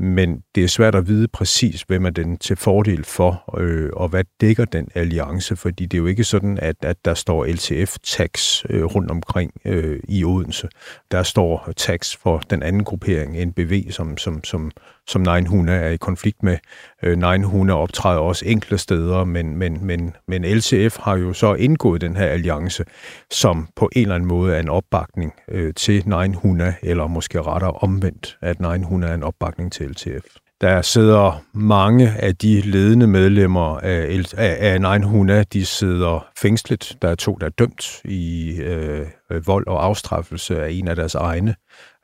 men 0.00 0.42
det 0.54 0.64
er 0.64 0.68
svært 0.68 0.94
at 0.94 1.08
vide 1.08 1.28
præcis, 1.28 1.82
hvem 1.82 2.06
er 2.06 2.10
den 2.10 2.36
til 2.36 2.56
fordel 2.56 3.04
for, 3.04 3.58
øh, 3.58 3.90
og 3.92 4.08
hvad 4.08 4.24
dækker 4.40 4.64
den 4.64 4.88
alliance, 4.94 5.56
fordi 5.56 5.86
det 5.86 5.96
er 5.96 6.00
jo 6.00 6.06
ikke 6.06 6.24
sådan, 6.24 6.58
at, 6.62 6.76
at 6.82 7.04
der 7.04 7.14
står 7.14 7.46
LTF-tax 7.46 8.64
øh, 8.70 8.84
rundt 8.84 9.10
omkring 9.10 9.52
øh, 9.64 10.00
i 10.08 10.24
Odense. 10.24 10.68
Der 11.10 11.22
står 11.22 11.72
tax 11.76 12.16
for 12.16 12.38
den 12.38 12.62
anden 12.62 12.84
gruppering, 12.84 13.44
NBV, 13.44 13.90
som, 13.90 14.16
som, 14.16 14.44
som, 14.44 14.70
som 15.06 15.20
900 15.20 15.78
er 15.78 15.88
i 15.88 15.96
konflikt 15.96 16.42
med. 16.42 16.58
Øh, 17.02 17.18
900 17.18 17.80
optræder 17.80 18.20
også 18.20 18.44
enkelte 18.46 18.78
steder, 18.78 19.24
men, 19.24 19.56
men, 19.56 19.86
men, 19.86 20.16
men 20.28 20.44
LTF 20.44 20.98
har 20.98 21.16
jo 21.16 21.32
så 21.32 21.54
indgået 21.54 22.00
den 22.00 22.16
her 22.16 22.26
alliance, 22.26 22.84
som 23.30 23.68
på 23.76 23.90
en 23.92 24.02
eller 24.02 24.14
anden 24.14 24.28
måde 24.28 24.56
er 24.56 24.60
en 24.60 24.68
opbakning 24.68 25.34
øh, 25.48 25.74
til 25.74 26.08
900, 26.08 26.74
eller 26.82 27.06
måske 27.06 27.42
rettere 27.42 27.72
omvendt, 27.72 28.38
at 28.40 28.60
900 28.60 29.10
er 29.10 29.14
en 29.14 29.22
opbakning 29.22 29.72
til 29.72 29.89
LTF. 29.90 30.24
Der 30.60 30.82
sidder 30.82 31.42
mange 31.52 32.10
af 32.10 32.36
de 32.36 32.60
ledende 32.60 33.06
medlemmer 33.06 33.78
af, 33.78 34.24
af 34.36 34.80
900, 34.80 35.44
de 35.44 35.66
sidder 35.66 36.26
fængslet. 36.38 36.96
Der 37.02 37.08
er 37.08 37.14
to, 37.14 37.34
der 37.40 37.46
er 37.46 37.50
dømt 37.50 38.00
i 38.04 38.56
øh, 38.56 39.06
øh, 39.30 39.46
vold 39.46 39.66
og 39.66 39.84
afstraffelse 39.84 40.62
af 40.62 40.70
en 40.70 40.88
af 40.88 40.96
deres 40.96 41.14
egne. 41.14 41.54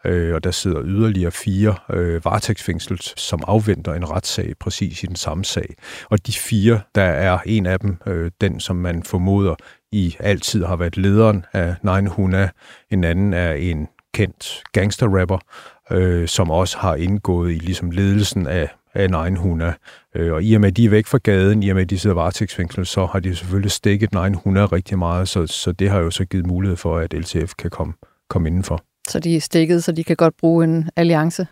Øh, 0.05 0.35
og 0.35 0.45
der 0.45 0.51
sidder 0.51 0.83
yderligere 0.85 1.31
fire 1.31 1.75
øh, 1.91 2.25
varetægtsfængslet, 2.25 3.03
som 3.17 3.45
afventer 3.47 3.95
en 3.95 4.11
retssag 4.11 4.53
præcis 4.61 5.03
i 5.03 5.07
den 5.07 5.17
samme 5.17 5.45
sag. 5.45 5.75
Og 6.11 6.27
de 6.27 6.33
fire, 6.33 6.81
der 6.95 7.03
er 7.03 7.39
en 7.47 7.67
af 7.67 7.81
dem, 7.81 7.97
øh, 8.07 8.31
den 8.41 8.61
som 8.61 8.77
man 8.77 9.03
formoder 9.03 9.55
i 9.93 10.17
altid 10.21 10.65
har 10.65 10.77
været 10.77 10.97
lederen 10.97 11.45
af 11.53 11.75
900. 11.83 12.51
En 12.91 13.05
anden 13.05 13.33
er 13.33 13.53
en 13.53 13.89
kendt 14.15 14.63
gangsterrapper, 14.73 15.39
øh, 15.91 16.29
som 16.29 16.51
også 16.51 16.79
har 16.79 16.95
indgået 16.95 17.53
i 17.53 17.59
ligesom 17.59 17.91
ledelsen 17.91 18.47
af, 18.47 18.69
af 18.95 19.11
900. 19.11 19.75
Øh, 20.15 20.33
og 20.33 20.43
i 20.43 20.55
og 20.55 20.61
med, 20.61 20.69
at 20.69 20.77
de 20.77 20.85
er 20.85 20.91
væk 20.91 21.07
fra 21.07 21.19
gaden, 21.19 21.63
i 21.63 21.69
og 21.69 21.75
med, 21.75 21.83
at 21.83 21.91
de 21.91 21.99
sidder 21.99 22.15
varetægtsfængslet, 22.15 22.89
så 22.89 23.07
har 23.07 23.21
de 23.21 23.37
selvfølgelig 23.37 23.71
stikket 23.71 24.13
900 24.13 24.67
rigtig 24.67 24.99
meget, 24.99 25.29
så, 25.29 25.47
så 25.47 25.73
det 25.73 25.91
har 25.91 25.99
jo 25.99 26.11
så 26.11 26.25
givet 26.25 26.47
mulighed 26.47 26.77
for, 26.77 26.99
at 26.99 27.13
LTF 27.13 27.55
kan 27.59 27.71
komme, 27.71 27.95
komme 28.29 28.49
indenfor. 28.49 28.83
Så 29.09 29.19
de 29.19 29.37
er 29.37 29.41
stikket, 29.41 29.85
så 29.85 29.93
de 29.93 30.05
kan 30.05 30.17
godt 30.17 30.37
bruge 30.37 30.65
en 30.65 30.91
alliance 30.97 31.47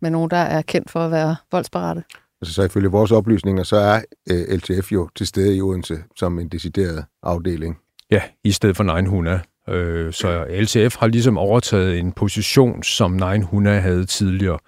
med 0.00 0.10
nogen, 0.10 0.30
der 0.30 0.36
er 0.36 0.62
kendt 0.62 0.90
for 0.90 1.00
at 1.00 1.10
være 1.10 1.36
voldsparate? 1.52 2.02
Altså, 2.42 2.54
så 2.54 2.62
ifølge 2.62 2.88
vores 2.88 3.12
oplysninger, 3.12 3.62
så 3.62 3.76
er 3.76 4.02
øh, 4.30 4.56
LTF 4.56 4.92
jo 4.92 5.08
til 5.16 5.26
stede 5.26 5.56
i 5.56 5.60
Odense 5.60 5.98
som 6.16 6.38
en 6.38 6.48
decideret 6.48 7.04
afdeling. 7.22 7.78
Ja, 8.10 8.22
i 8.44 8.52
stedet 8.52 8.76
for 8.76 8.84
900. 9.00 9.40
Øh, 9.68 10.12
så 10.12 10.44
LTF 10.50 10.96
har 10.96 11.06
ligesom 11.06 11.38
overtaget 11.38 11.98
en 11.98 12.12
position, 12.12 12.82
som 12.82 13.10
900 13.12 13.80
havde 13.80 14.04
tidligere. 14.04 14.58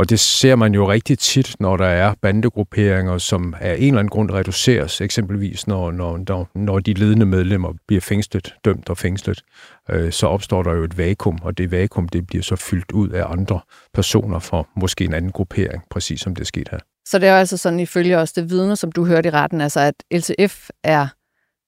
Og 0.00 0.10
det 0.10 0.20
ser 0.20 0.56
man 0.56 0.74
jo 0.74 0.90
rigtig 0.90 1.18
tit, 1.18 1.56
når 1.60 1.76
der 1.76 1.86
er 1.86 2.14
bandegrupperinger, 2.22 3.18
som 3.18 3.54
af 3.60 3.74
en 3.78 3.86
eller 3.86 3.98
anden 3.98 4.10
grund 4.10 4.30
reduceres, 4.30 5.00
eksempelvis 5.00 5.66
når, 5.66 5.90
når, 5.90 6.20
når, 6.28 6.48
når 6.54 6.78
de 6.78 6.92
ledende 6.92 7.26
medlemmer 7.26 7.72
bliver 7.86 8.00
fængslet, 8.00 8.54
dømt 8.64 8.90
og 8.90 8.98
fængslet, 8.98 9.42
øh, 9.90 10.12
så 10.12 10.26
opstår 10.26 10.62
der 10.62 10.72
jo 10.72 10.84
et 10.84 10.98
vakuum, 10.98 11.38
og 11.42 11.58
det 11.58 11.70
vakuum 11.70 12.08
det 12.08 12.26
bliver 12.26 12.42
så 12.42 12.56
fyldt 12.56 12.92
ud 12.92 13.08
af 13.08 13.32
andre 13.32 13.60
personer 13.94 14.38
fra 14.38 14.64
måske 14.76 15.04
en 15.04 15.14
anden 15.14 15.32
gruppering, 15.32 15.82
præcis 15.90 16.20
som 16.20 16.34
det 16.34 16.46
skete 16.46 16.68
her. 16.70 16.78
Så 17.08 17.18
det 17.18 17.28
er 17.28 17.36
altså 17.36 17.56
sådan, 17.56 17.80
ifølge 17.80 18.18
os 18.18 18.32
det 18.32 18.50
vidne, 18.50 18.76
som 18.76 18.92
du 18.92 19.06
hørte 19.06 19.28
i 19.28 19.32
retten, 19.32 19.60
altså 19.60 19.80
at 19.80 19.94
LTF 20.12 20.68
er 20.84 21.08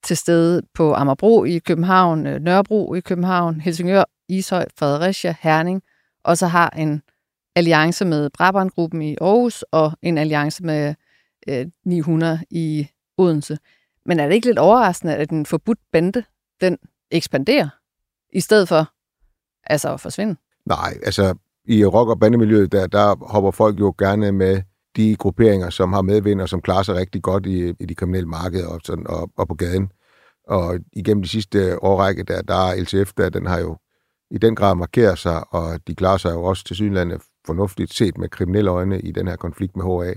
til 0.03 0.17
stede 0.17 0.61
på 0.73 0.93
Amagerbro 0.93 1.43
i 1.43 1.57
København, 1.57 2.27
øh, 2.27 2.41
Nørrebro 2.41 2.93
i 2.93 2.99
København, 2.99 3.61
Helsingør, 3.61 4.03
Ishøj, 4.29 4.65
Fredericia, 4.77 5.35
Herning, 5.41 5.83
og 6.23 6.37
så 6.37 6.47
har 6.47 6.69
en 6.69 7.01
alliance 7.55 8.05
med 8.05 8.29
Brabrandgruppen 8.29 9.01
i 9.01 9.15
Aarhus 9.21 9.65
og 9.71 9.91
en 10.01 10.17
alliance 10.17 10.63
med 10.63 10.95
øh, 11.47 11.65
900 11.85 12.39
i 12.49 12.87
Odense. 13.17 13.57
Men 14.05 14.19
er 14.19 14.27
det 14.27 14.35
ikke 14.35 14.47
lidt 14.47 14.59
overraskende, 14.59 15.15
at 15.15 15.29
den 15.29 15.45
forbudt 15.45 15.79
bande, 15.91 16.23
den 16.61 16.77
ekspanderer, 17.11 17.69
i 18.33 18.39
stedet 18.39 18.67
for 18.67 18.91
altså 19.63 19.93
at 19.93 19.99
forsvinde? 19.99 20.35
Nej, 20.65 20.93
altså 21.05 21.35
i 21.65 21.85
rock- 21.85 22.09
og 22.09 22.19
bandemiljøet, 22.19 22.71
der, 22.71 22.87
der 22.87 23.27
hopper 23.27 23.51
folk 23.51 23.79
jo 23.79 23.95
gerne 23.97 24.31
med 24.31 24.61
de 24.95 25.15
grupperinger, 25.15 25.69
som 25.69 25.93
har 25.93 26.01
medvind 26.01 26.41
og 26.41 26.49
som 26.49 26.61
klarer 26.61 26.83
sig 26.83 26.95
rigtig 26.95 27.21
godt 27.21 27.45
i, 27.45 27.73
i 27.79 27.85
de 27.85 27.95
kriminelle 27.95 28.29
markeder 28.29 28.67
og, 28.67 28.79
sådan, 28.83 29.07
og, 29.07 29.31
og 29.37 29.47
på 29.47 29.55
gaden. 29.55 29.91
Og 30.47 30.79
igennem 30.93 31.23
de 31.23 31.29
sidste 31.29 31.83
årrække, 31.83 32.23
der, 32.23 32.41
der 32.41 32.55
er 32.55 32.75
LTF, 32.75 33.13
der, 33.17 33.29
den 33.29 33.45
har 33.45 33.59
jo 33.59 33.77
i 34.31 34.37
den 34.37 34.55
grad 34.55 34.75
markeret 34.75 35.19
sig, 35.19 35.53
og 35.53 35.87
de 35.87 35.95
klarer 35.95 36.17
sig 36.17 36.31
jo 36.31 36.43
også 36.43 36.63
til 36.63 36.75
synlandet 36.75 37.21
fornuftigt 37.45 37.93
set 37.93 38.17
med 38.17 38.29
kriminelle 38.29 38.71
øjne 38.71 39.01
i 39.01 39.11
den 39.11 39.27
her 39.27 39.35
konflikt 39.35 39.75
med 39.75 39.85
HA. 39.85 40.13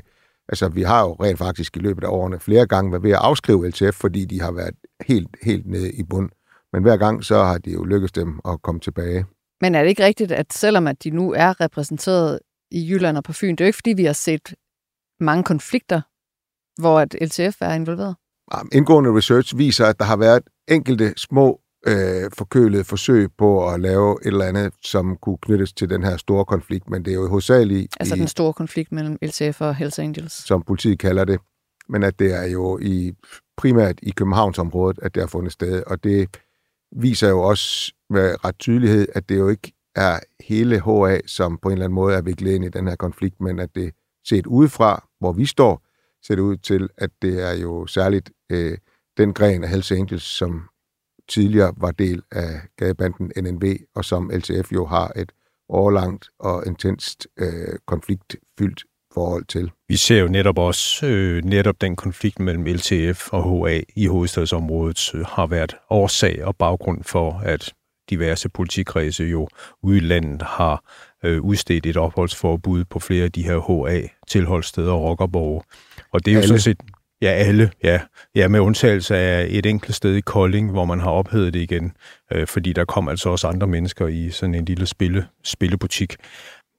Altså, 0.49 0.69
vi 0.69 0.83
har 0.83 1.03
jo 1.03 1.13
rent 1.13 1.39
faktisk 1.39 1.77
i 1.77 1.81
løbet 1.81 2.05
af 2.05 2.09
årene 2.09 2.41
flere 2.41 2.67
gange 2.67 2.93
været 2.93 3.03
ved 3.03 3.11
at 3.11 3.19
afskrive 3.19 3.69
LTF, 3.69 3.95
fordi 3.95 4.25
de 4.25 4.41
har 4.41 4.53
været 4.53 4.75
helt, 5.07 5.29
helt 5.43 5.67
nede 5.67 5.93
i 5.93 6.03
bund. 6.03 6.31
Men 6.73 6.83
hver 6.83 6.97
gang, 6.97 7.25
så 7.25 7.43
har 7.43 7.59
det 7.59 7.75
jo 7.75 7.85
lykkedes 7.85 8.13
dem 8.13 8.41
at 8.49 8.63
komme 8.63 8.81
tilbage. 8.81 9.25
Men 9.61 9.75
er 9.75 9.83
det 9.83 9.89
ikke 9.89 10.05
rigtigt, 10.05 10.33
at 10.33 10.53
selvom 10.53 10.87
at 10.87 11.05
de 11.05 11.11
nu 11.11 11.33
er 11.33 11.61
repræsenteret 11.61 12.39
i 12.71 12.91
Jylland 12.91 13.17
og 13.17 13.25
på 13.25 13.33
Fyn, 13.33 13.51
det 13.51 13.61
er 13.61 13.65
jo 13.65 13.67
ikke, 13.67 13.77
fordi 13.77 13.93
vi 13.93 14.05
har 14.05 14.13
set 14.13 14.55
mange 15.21 15.45
konflikter, 15.45 16.01
hvor 16.81 17.01
at 17.01 17.17
LTF 17.21 17.57
er 17.61 17.75
involveret? 17.75 18.17
Indgående 18.73 19.17
research 19.17 19.59
viser, 19.59 19.87
at 19.87 19.99
der 19.99 20.05
har 20.05 20.17
været 20.17 20.43
enkelte 20.69 21.15
små 21.17 21.61
øh, 21.87 22.31
forkølede 22.39 22.85
forsøg 22.85 23.29
på 23.39 23.69
at 23.69 23.81
lave 23.81 24.19
et 24.23 24.27
eller 24.27 24.45
andet, 24.45 24.73
som 24.83 25.17
kunne 25.17 25.39
knyttes 25.43 25.73
til 25.73 25.91
den 25.91 26.05
her 26.05 26.17
store 26.17 26.45
konflikt, 26.45 26.91
men 26.91 27.05
det 27.05 27.11
er 27.11 27.15
jo 27.15 27.29
hovedsageligt... 27.29 27.97
Altså 28.01 28.15
i, 28.15 28.19
den 28.19 28.29
store 28.29 28.53
konflikt 28.53 28.93
mellem 28.93 29.19
LTF 29.23 29.61
og 29.61 29.75
Hells 29.75 29.99
Angels? 29.99 30.33
Som 30.33 30.63
politiet 30.63 30.99
kalder 30.99 31.25
det. 31.25 31.41
Men 31.89 32.03
at 32.03 32.19
det 32.19 32.35
er 32.35 32.45
jo 32.45 32.79
i 32.83 33.13
primært 33.57 33.99
i 34.03 34.11
Københavnsområdet, 34.11 34.99
at 35.03 35.15
det 35.15 35.23
har 35.23 35.29
fundet 35.29 35.53
sted, 35.53 35.83
og 35.87 36.05
det 36.05 36.37
viser 36.97 37.29
jo 37.29 37.41
også 37.41 37.93
med 38.11 38.45
ret 38.45 38.59
tydelighed, 38.59 39.09
at 39.15 39.29
det 39.29 39.39
jo 39.39 39.49
ikke 39.49 39.73
er 39.97 40.21
hele 40.41 40.81
HA, 40.81 41.21
som 41.27 41.59
på 41.63 41.69
en 41.69 41.73
eller 41.73 41.85
anden 41.85 41.95
måde 41.95 42.17
er 42.17 42.23
viklet 42.23 42.53
ind 42.53 42.65
i 42.65 42.69
den 42.69 42.89
her 42.89 42.97
konflikt, 42.97 43.41
men 43.41 43.59
at 43.59 43.75
det 43.75 43.93
set 44.29 44.47
udefra, 44.47 45.06
hvor 45.21 45.33
vi 45.33 45.47
står, 45.47 45.83
ser 46.27 46.35
det 46.35 46.43
ud 46.43 46.57
til, 46.57 46.89
at 46.99 47.11
det 47.23 47.43
er 47.43 47.53
jo 47.53 47.87
særligt 47.87 48.31
øh, 48.51 48.79
den 49.17 49.35
gren 49.35 49.65
af 49.65 49.71
Hells 49.71 49.93
Angels, 49.93 50.23
som 50.23 50.69
tidligere 51.29 51.75
var 51.77 51.91
del 51.91 52.23
af 52.33 52.61
gadebanden 52.77 53.33
NNV, 53.37 53.77
og 53.95 54.05
som 54.05 54.31
LTF 54.31 54.73
jo 54.73 54.87
har 54.87 55.13
et 55.17 55.33
overlangt 55.69 56.29
og 56.39 56.67
intenst 56.67 57.27
øh, 57.39 57.79
konfliktfyldt 57.87 58.85
forhold 59.15 59.45
til. 59.45 59.71
Vi 59.89 59.97
ser 59.97 60.21
jo 60.21 60.29
netop 60.29 60.59
også, 60.59 61.07
øh, 61.07 61.45
netop 61.45 61.81
den 61.81 61.97
konflikt 61.97 62.39
mellem 62.39 62.65
LTF 62.65 63.33
og 63.33 63.69
HA 63.69 63.81
i 63.97 64.07
hovedstadsområdet 64.07 65.15
øh, 65.15 65.25
har 65.27 65.47
været 65.47 65.77
årsag 65.91 66.45
og 66.45 66.57
baggrund 66.57 67.05
for, 67.05 67.41
at 67.45 67.75
diverse 68.11 68.49
politikredse 68.49 69.25
jo 69.25 69.49
ude 69.83 69.97
i 69.97 70.01
landet 70.01 70.43
har 70.43 70.85
øh, 71.25 71.41
udstedt 71.41 71.87
et 71.87 71.97
opholdsforbud 71.97 72.85
på 72.85 72.99
flere 72.99 73.25
af 73.25 73.33
de 73.33 73.43
her 73.43 73.59
HA-tilholdssteder 73.59 74.93
og 74.93 75.03
rockerborge. 75.03 75.63
Og 76.13 76.25
det 76.25 76.33
er 76.33 76.37
jo 76.37 76.43
sådan 76.43 76.61
set 76.61 76.81
Ja, 77.23 77.29
alle. 77.31 77.71
Ja. 77.85 78.01
ja, 78.35 78.49
med 78.49 78.61
undtagelse 78.61 79.17
af 79.17 79.47
et 79.51 79.67
enkelt 79.67 79.95
sted 79.95 80.15
i 80.15 80.21
Kolding, 80.21 80.71
hvor 80.71 80.85
man 80.85 81.01
har 81.01 81.11
ophedet 81.11 81.55
det 81.55 81.61
igen, 81.61 81.93
øh, 82.33 82.47
fordi 82.47 82.73
der 82.73 82.85
kom 82.85 83.09
altså 83.09 83.29
også 83.29 83.49
andre 83.49 83.67
mennesker 83.67 84.07
i 84.07 84.31
sådan 84.31 84.55
en 84.55 84.65
lille 84.65 84.87
spille, 84.87 85.27
spillebutik. 85.45 86.17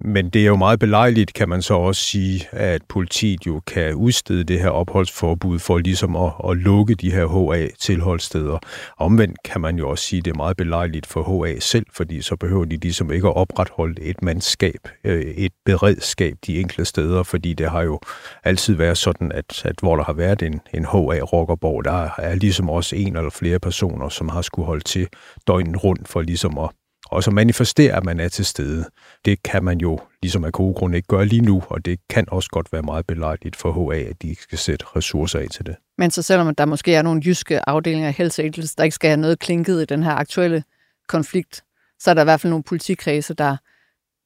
Men 0.02 0.30
det 0.30 0.42
er 0.42 0.46
jo 0.46 0.56
meget 0.56 0.80
belejligt, 0.80 1.34
kan 1.34 1.50
man 1.50 1.62
så 1.62 1.74
også 1.74 2.02
sige, 2.02 2.48
at 2.52 2.82
politiet 2.90 3.48
jo 3.48 3.62
kan 3.68 3.96
udstede 3.96 4.44
det 4.44 4.60
her 4.60 4.70
opholdsforbud 4.70 5.60
for 5.60 5.78
ligesom 5.78 6.16
at, 6.16 6.32
at 6.50 6.58
lukke 6.58 6.96
de 6.96 7.12
her 7.12 7.28
HA-tilholdssteder. 7.28 8.60
Omvendt 8.98 9.44
kan 9.44 9.62
man 9.62 9.78
jo 9.78 9.90
også 9.90 10.04
sige, 10.04 10.18
at 10.18 10.26
det 10.26 10.32
er 10.32 10.38
meget 10.38 10.58
belejligt 10.58 11.06
for 11.06 11.46
HA 11.46 11.60
selv, 11.60 11.86
fordi 11.94 12.22
så 12.22 12.36
behøver 12.36 12.66
de 12.66 12.78
ligesom 12.78 13.12
ikke 13.12 13.28
at 13.28 13.36
opretholde 13.36 14.02
et 14.02 14.22
mandskab, 14.22 14.88
øh, 15.04 15.22
et 15.22 15.52
beredskab 15.66 16.34
de 16.48 16.60
enkelte 16.60 16.86
steder, 16.86 17.24
fordi 17.24 17.54
det 17.54 17.70
har 17.70 17.82
jo 17.82 18.00
altid 18.44 18.74
været 18.76 18.98
sådan, 18.98 19.32
at, 19.32 19.66
at 19.66 19.76
hvor 19.80 19.96
der 19.96 20.04
har 20.04 20.14
været 20.14 20.42
en, 20.42 20.62
en 20.74 20.86
HA-rockerborg, 20.86 21.86
der 21.86 22.10
er 22.18 22.36
ligesom 22.36 22.70
også 22.70 22.96
en 22.96 23.16
eller 23.18 23.30
flere 23.30 23.60
personer, 23.60 24.10
som 24.10 24.30
har 24.30 24.42
skulle 24.42 24.66
holde 24.66 24.84
til 24.84 25.08
døgnet 25.48 25.84
rundt 25.84 26.08
for 26.08 26.22
ligesom 26.22 26.58
at 26.58 26.70
og 27.12 27.24
så 27.24 27.32
manifestere, 27.32 27.94
at 27.94 28.04
man 28.04 28.20
er 28.20 28.28
til 28.28 28.46
stede. 28.46 28.86
Det 29.26 29.44
kan 29.44 29.64
man 29.64 29.78
jo 29.78 30.00
ligesom 30.22 30.44
af 30.44 30.52
gode 30.52 30.74
grunde 30.74 30.98
ikke 30.98 31.08
gøre 31.08 31.26
lige 31.26 31.42
nu, 31.42 31.64
og 31.70 31.86
det 31.86 32.00
kan 32.10 32.26
også 32.28 32.50
godt 32.50 32.74
være 32.74 32.82
meget 32.82 33.08
belejligt 33.08 33.56
for 33.56 33.92
HA, 33.92 34.00
at 34.00 34.22
de 34.22 34.36
skal 34.42 34.58
sætte 34.58 34.86
ressourcer 34.96 35.40
af 35.40 35.48
til 35.52 35.66
det. 35.66 35.76
Men 35.98 36.12
så 36.12 36.22
selvom 36.22 36.56
der 36.56 36.66
måske 36.66 36.96
er 36.96 37.02
nogle 37.02 37.22
jyske 37.26 37.70
afdelinger 37.70 38.08
af 38.08 38.14
Hells 38.14 38.40
Angels, 38.40 38.76
der 38.76 38.84
ikke 38.84 38.96
skal 38.96 39.10
have 39.10 39.22
noget 39.22 39.40
klinket 39.40 39.82
i 39.82 39.86
den 39.86 40.04
her 40.04 40.12
aktuelle 40.12 40.64
konflikt, 41.08 41.64
så 42.00 42.10
er 42.10 42.14
der 42.14 42.22
i 42.22 42.24
hvert 42.24 42.42
fald 42.42 42.50
nogle 42.50 42.64
politikredse, 42.64 43.34
der 43.34 43.58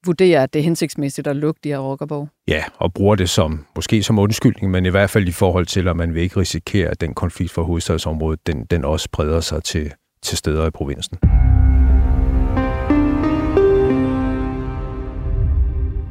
vurderer, 0.05 0.43
at 0.43 0.53
det 0.53 0.59
er 0.59 0.63
hensigtsmæssigt 0.63 1.27
at 1.27 1.35
lukke 1.35 1.59
de 1.63 1.69
her 1.69 1.77
rockerborg. 1.77 2.29
Ja, 2.47 2.63
og 2.77 2.93
bruger 2.93 3.15
det 3.15 3.29
som, 3.29 3.65
måske 3.75 4.03
som 4.03 4.19
undskyldning, 4.19 4.71
men 4.71 4.85
i 4.85 4.89
hvert 4.89 5.09
fald 5.09 5.27
i 5.27 5.31
forhold 5.31 5.65
til, 5.65 5.88
at 5.88 5.95
man 5.95 6.13
vil 6.13 6.23
ikke 6.23 6.39
risikere, 6.39 6.89
at 6.89 7.01
den 7.01 7.13
konflikt 7.13 7.51
for 7.51 7.63
hovedstadsområdet, 7.63 8.47
den, 8.47 8.65
den 8.65 8.85
også 8.85 9.09
breder 9.11 9.39
sig 9.39 9.63
til, 9.63 9.93
til 10.23 10.38
steder 10.38 10.67
i 10.67 10.71
provinsen. 10.71 11.17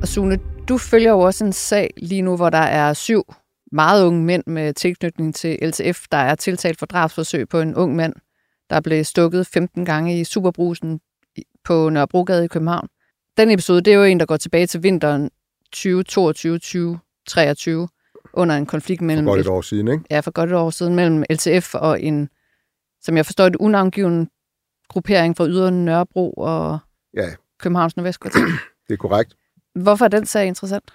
Og 0.03 0.09
Sune, 0.09 0.39
du 0.69 0.79
følger 0.79 1.11
jo 1.11 1.21
også 1.21 1.45
en 1.45 1.53
sag 1.53 1.91
lige 1.97 2.23
nu, 2.23 2.37
hvor 2.37 2.51
der 2.51 2.59
er 2.59 2.93
syv 2.93 3.35
meget 3.73 4.07
unge 4.07 4.25
mænd 4.25 4.43
med 4.47 4.75
tilknytning 4.75 5.35
til 5.35 5.59
LTF, 5.63 6.05
der 6.13 6.19
er 6.19 6.35
tiltalt 6.35 6.79
for 6.79 6.87
drabsforsøg 6.87 7.49
på 7.49 7.61
en 7.61 7.75
ung 7.75 7.97
mand, 7.97 8.15
der 8.71 8.81
blev 8.81 9.05
stukket 9.05 9.47
15 9.47 9.85
gange 9.85 10.21
i 10.21 10.25
Superbrusen 10.25 11.01
på 11.65 11.89
Nørrebrogade 11.89 12.45
i 12.45 12.49
København. 12.49 12.89
Den 13.37 13.51
episode, 13.51 13.81
det 13.81 13.93
er 13.93 13.97
jo 13.97 14.05
en, 14.05 14.21
der 14.21 14.27
går 14.27 14.37
tilbage 14.37 14.67
til 14.67 14.83
vinteren 14.83 15.31
2022-2023, 15.77 15.81
under 18.33 18.57
en 18.57 18.67
konflikt 18.67 19.03
mellem... 19.03 19.27
For 19.27 19.31
godt 19.31 19.41
et 19.41 19.47
år 19.47 19.61
siden, 19.61 19.89
ikke? 19.89 20.05
Ja, 20.11 20.21
for 20.21 20.31
godt 20.31 20.51
et 20.51 20.57
år 20.57 20.71
siden, 20.71 20.95
mellem 20.95 21.25
LTF 21.31 21.75
og 21.75 22.03
en, 22.03 22.29
som 23.01 23.17
jeg 23.17 23.27
forstår, 23.27 23.47
et 23.47 23.57
unavngiven 23.57 24.29
gruppering 24.89 25.37
fra 25.37 25.47
ydre 25.47 25.73
Nørrebro 25.73 26.31
og 26.31 26.79
ja. 27.15 27.29
Københavns 27.59 27.97
Nordvestkvarter. 27.97 28.41
Det 28.89 28.95
er 28.95 28.97
korrekt. 28.97 29.37
Hvorfor 29.75 30.05
er 30.05 30.09
den 30.09 30.27
sag 30.27 30.47
interessant? 30.47 30.93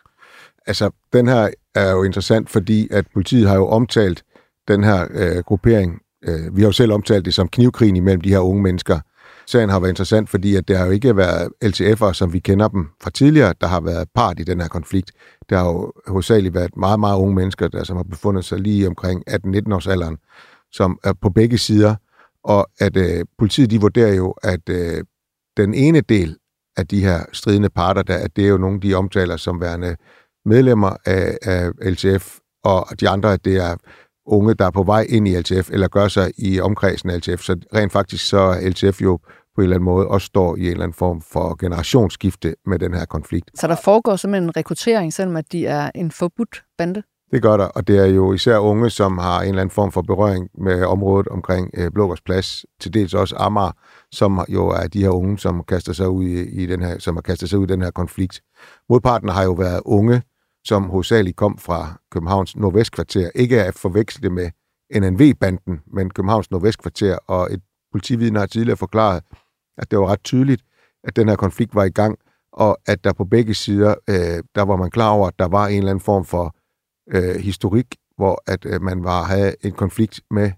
Altså, 0.67 0.89
den 1.13 1.27
her 1.27 1.49
er 1.75 1.91
jo 1.91 2.03
interessant, 2.03 2.49
fordi 2.49 2.87
at 2.91 3.05
politiet 3.13 3.47
har 3.47 3.55
jo 3.55 3.67
omtalt 3.67 4.23
den 4.67 4.83
her 4.83 5.07
øh, 5.11 5.43
gruppering. 5.43 6.01
Øh, 6.23 6.55
vi 6.55 6.61
har 6.61 6.67
jo 6.67 6.71
selv 6.71 6.91
omtalt 6.91 7.25
det 7.25 7.33
som 7.33 7.47
knivkrigen 7.47 7.95
imellem 7.95 8.21
de 8.21 8.29
her 8.29 8.39
unge 8.39 8.61
mennesker. 8.61 8.99
Sagen 9.47 9.69
har 9.69 9.79
været 9.79 9.91
interessant, 9.91 10.29
fordi 10.29 10.55
at 10.55 10.67
det 10.67 10.77
har 10.77 10.85
jo 10.85 10.91
ikke 10.91 11.17
været 11.17 11.49
LTF'er, 11.65 12.13
som 12.13 12.33
vi 12.33 12.39
kender 12.39 12.67
dem 12.67 12.87
fra 13.03 13.09
tidligere, 13.09 13.53
der 13.61 13.67
har 13.67 13.81
været 13.81 14.07
part 14.15 14.39
i 14.39 14.43
den 14.43 14.61
her 14.61 14.67
konflikt. 14.67 15.11
Det 15.49 15.57
har 15.57 15.65
jo 15.65 15.93
hovedsageligt 16.07 16.53
været 16.53 16.77
meget, 16.77 16.99
meget 16.99 17.17
unge 17.19 17.35
mennesker, 17.35 17.67
der 17.67 17.83
som 17.83 17.95
har 17.95 18.03
befundet 18.03 18.45
sig 18.45 18.59
lige 18.59 18.87
omkring 18.87 19.23
18-19 19.29 19.73
års 19.73 19.87
alderen, 19.87 20.17
som 20.71 20.99
er 21.03 21.13
på 21.13 21.29
begge 21.29 21.57
sider. 21.57 21.95
Og 22.43 22.69
at 22.79 22.97
øh, 22.97 23.25
politiet 23.37 23.71
de 23.71 23.81
vurderer 23.81 24.13
jo, 24.13 24.31
at 24.31 24.69
øh, 24.69 25.03
den 25.57 25.73
ene 25.73 26.01
del 26.01 26.37
af 26.77 26.87
de 26.87 27.03
her 27.03 27.19
stridende 27.33 27.69
parter, 27.69 28.03
der, 28.03 28.17
at 28.17 28.35
det 28.35 28.45
er 28.45 28.49
jo 28.49 28.57
nogle, 28.57 28.79
de 28.79 28.93
omtaler 28.93 29.37
som 29.37 29.61
værende 29.61 29.95
medlemmer 30.45 30.95
af, 31.05 31.37
af 31.41 31.71
LTF, 31.81 32.37
og 32.63 32.87
de 32.99 33.09
andre, 33.09 33.33
at 33.33 33.45
det 33.45 33.57
er 33.57 33.75
unge, 34.25 34.53
der 34.53 34.65
er 34.65 34.71
på 34.71 34.83
vej 34.83 35.05
ind 35.09 35.27
i 35.27 35.39
LTF, 35.39 35.69
eller 35.69 35.87
gør 35.87 36.07
sig 36.07 36.31
i 36.37 36.59
omkredsen 36.59 37.09
af 37.09 37.17
LTF. 37.17 37.41
Så 37.41 37.57
rent 37.75 37.91
faktisk 37.91 38.29
så 38.29 38.37
er 38.37 38.69
LTF 38.69 39.01
jo 39.01 39.19
på 39.55 39.61
en 39.61 39.63
eller 39.63 39.75
anden 39.75 39.85
måde 39.85 40.07
også 40.07 40.25
står 40.25 40.55
i 40.55 40.59
en 40.59 40.67
eller 40.67 40.83
anden 40.83 40.93
form 40.93 41.21
for 41.21 41.55
generationsskifte 41.55 42.55
med 42.65 42.79
den 42.79 42.93
her 42.93 43.05
konflikt. 43.05 43.51
Så 43.55 43.67
der 43.67 43.75
foregår 43.83 44.15
simpelthen 44.15 44.49
en 44.49 44.57
rekruttering, 44.57 45.13
selvom 45.13 45.35
at 45.35 45.51
de 45.51 45.65
er 45.65 45.91
en 45.95 46.11
forbudt 46.11 46.63
bande? 46.77 47.03
Det 47.31 47.41
gør 47.41 47.57
der, 47.57 47.65
og 47.65 47.87
det 47.87 47.97
er 47.99 48.05
jo 48.05 48.33
især 48.33 48.57
unge, 48.57 48.89
som 48.89 49.17
har 49.17 49.41
en 49.41 49.47
eller 49.47 49.61
anden 49.61 49.73
form 49.73 49.91
for 49.91 50.01
berøring 50.01 50.49
med 50.57 50.83
området 50.83 51.27
omkring 51.27 51.71
øh, 51.77 51.91
Blågårds 51.91 52.65
til 52.79 52.93
dels 52.93 53.13
også 53.13 53.35
Amager, 53.39 53.71
som 54.11 54.45
jo 54.49 54.67
er 54.67 54.87
de 54.87 55.01
her 55.01 55.09
unge, 55.09 55.39
som 55.39 55.63
kaster 55.63 55.93
sig 55.93 56.09
ud 56.09 56.25
i, 56.25 56.63
i 56.63 56.65
den 56.65 56.81
her, 56.81 56.99
som 56.99 57.15
har 57.15 57.21
kastet 57.21 57.49
sig 57.49 57.59
ud 57.59 57.63
i 57.63 57.71
den 57.71 57.81
her 57.81 57.91
konflikt. 57.91 58.41
Modparten 58.89 59.29
har 59.29 59.43
jo 59.43 59.51
været 59.51 59.81
unge, 59.85 60.21
som 60.65 60.83
hovedsageligt 60.83 61.37
kom 61.37 61.57
fra 61.57 62.01
Københavns 62.11 62.55
Nordvestkvarter. 62.55 63.29
Ikke 63.35 63.63
at 63.63 63.73
forveksle 63.73 64.29
med 64.29 64.49
NNV-banden, 64.95 65.81
men 65.93 66.09
Københavns 66.09 66.51
Nordvestkvarter, 66.51 67.17
og 67.27 67.53
et 67.53 67.61
politividne 67.91 68.39
har 68.39 68.45
tidligere 68.45 68.77
forklaret, 68.77 69.23
at 69.77 69.91
det 69.91 69.99
var 69.99 70.07
ret 70.07 70.23
tydeligt, 70.23 70.61
at 71.03 71.15
den 71.15 71.29
her 71.29 71.35
konflikt 71.35 71.75
var 71.75 71.83
i 71.83 71.89
gang, 71.89 72.17
og 72.53 72.77
at 72.87 73.03
der 73.03 73.13
på 73.13 73.25
begge 73.25 73.53
sider, 73.53 73.95
øh, 74.09 74.43
der 74.55 74.61
var 74.61 74.75
man 74.75 74.89
klar 74.89 75.09
over, 75.09 75.27
at 75.27 75.39
der 75.39 75.47
var 75.47 75.67
en 75.67 75.77
eller 75.77 75.89
anden 75.89 76.03
form 76.03 76.25
for 76.25 76.55
øh, 77.13 77.35
historik, 77.35 77.95
hvor 78.17 78.43
at 78.47 78.65
øh, 78.65 78.81
man 78.81 79.03
var 79.03 79.23
havde 79.23 79.55
en 79.61 79.71
konflikt 79.71 80.21
med 80.31 80.51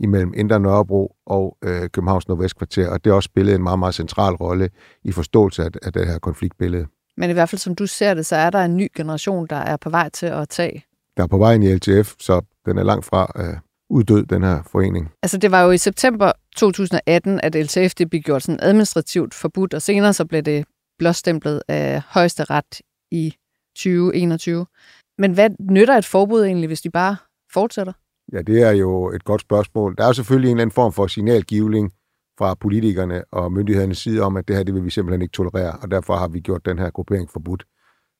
imellem 0.00 0.32
Indre 0.36 0.60
Nørrebro 0.60 1.16
og 1.26 1.56
øh, 1.64 1.88
Københavns 1.90 2.28
Nordvestkvarter, 2.28 2.88
og 2.88 3.04
det 3.04 3.10
har 3.10 3.16
også 3.16 3.26
spillet 3.26 3.54
en 3.54 3.62
meget, 3.62 3.78
meget 3.78 3.94
central 3.94 4.34
rolle 4.34 4.70
i 5.04 5.12
forståelse 5.12 5.62
af, 5.62 5.70
af 5.82 5.92
det 5.92 6.06
her 6.06 6.18
konfliktbillede. 6.18 6.86
Men 7.16 7.30
i 7.30 7.32
hvert 7.32 7.48
fald, 7.48 7.58
som 7.58 7.74
du 7.74 7.86
ser 7.86 8.14
det, 8.14 8.26
så 8.26 8.36
er 8.36 8.50
der 8.50 8.58
en 8.64 8.76
ny 8.76 8.88
generation, 8.96 9.46
der 9.46 9.56
er 9.56 9.76
på 9.76 9.90
vej 9.90 10.08
til 10.08 10.26
at 10.26 10.48
tage. 10.48 10.84
Der 11.16 11.22
er 11.22 11.26
på 11.26 11.38
vej 11.38 11.54
ind 11.54 11.64
i 11.64 11.74
LTF, 11.74 12.14
så 12.18 12.40
den 12.66 12.78
er 12.78 12.82
langt 12.82 13.04
fra 13.04 13.32
øh, 13.36 13.56
uddød, 13.90 14.26
den 14.26 14.42
her 14.42 14.62
forening. 14.62 15.10
Altså, 15.22 15.38
det 15.38 15.50
var 15.50 15.62
jo 15.62 15.70
i 15.70 15.78
september 15.78 16.32
2018, 16.56 17.40
at 17.42 17.54
LTF 17.54 17.94
det 17.94 18.10
blev 18.10 18.22
gjort 18.22 18.42
sådan 18.42 18.58
administrativt 18.62 19.34
forbudt, 19.34 19.74
og 19.74 19.82
senere 19.82 20.12
så 20.12 20.24
blev 20.24 20.42
det 20.42 20.64
blåstemplet 20.98 21.62
af 21.68 22.02
højesteret 22.08 22.80
i 23.10 23.34
2021. 23.76 24.66
Men 25.18 25.32
hvad 25.32 25.50
nytter 25.70 25.94
et 25.94 26.04
forbud 26.04 26.44
egentlig, 26.44 26.66
hvis 26.66 26.80
de 26.80 26.90
bare 26.90 27.16
fortsætter? 27.52 27.92
Ja, 28.32 28.42
det 28.42 28.62
er 28.62 28.70
jo 28.70 29.10
et 29.10 29.24
godt 29.24 29.40
spørgsmål. 29.40 29.94
Der 29.96 30.02
er 30.02 30.06
jo 30.06 30.12
selvfølgelig 30.12 30.48
en 30.48 30.56
eller 30.56 30.62
anden 30.62 30.74
form 30.74 30.92
for 30.92 31.06
signalgivning 31.06 31.92
fra 32.38 32.54
politikerne 32.54 33.24
og 33.32 33.52
myndighedernes 33.52 33.98
side 33.98 34.22
om, 34.22 34.36
at 34.36 34.48
det 34.48 34.56
her 34.56 34.62
det 34.62 34.74
vil 34.74 34.84
vi 34.84 34.90
simpelthen 34.90 35.22
ikke 35.22 35.32
tolerere, 35.32 35.78
og 35.82 35.90
derfor 35.90 36.16
har 36.16 36.28
vi 36.28 36.40
gjort 36.40 36.66
den 36.66 36.78
her 36.78 36.90
gruppering 36.90 37.30
forbudt. 37.30 37.64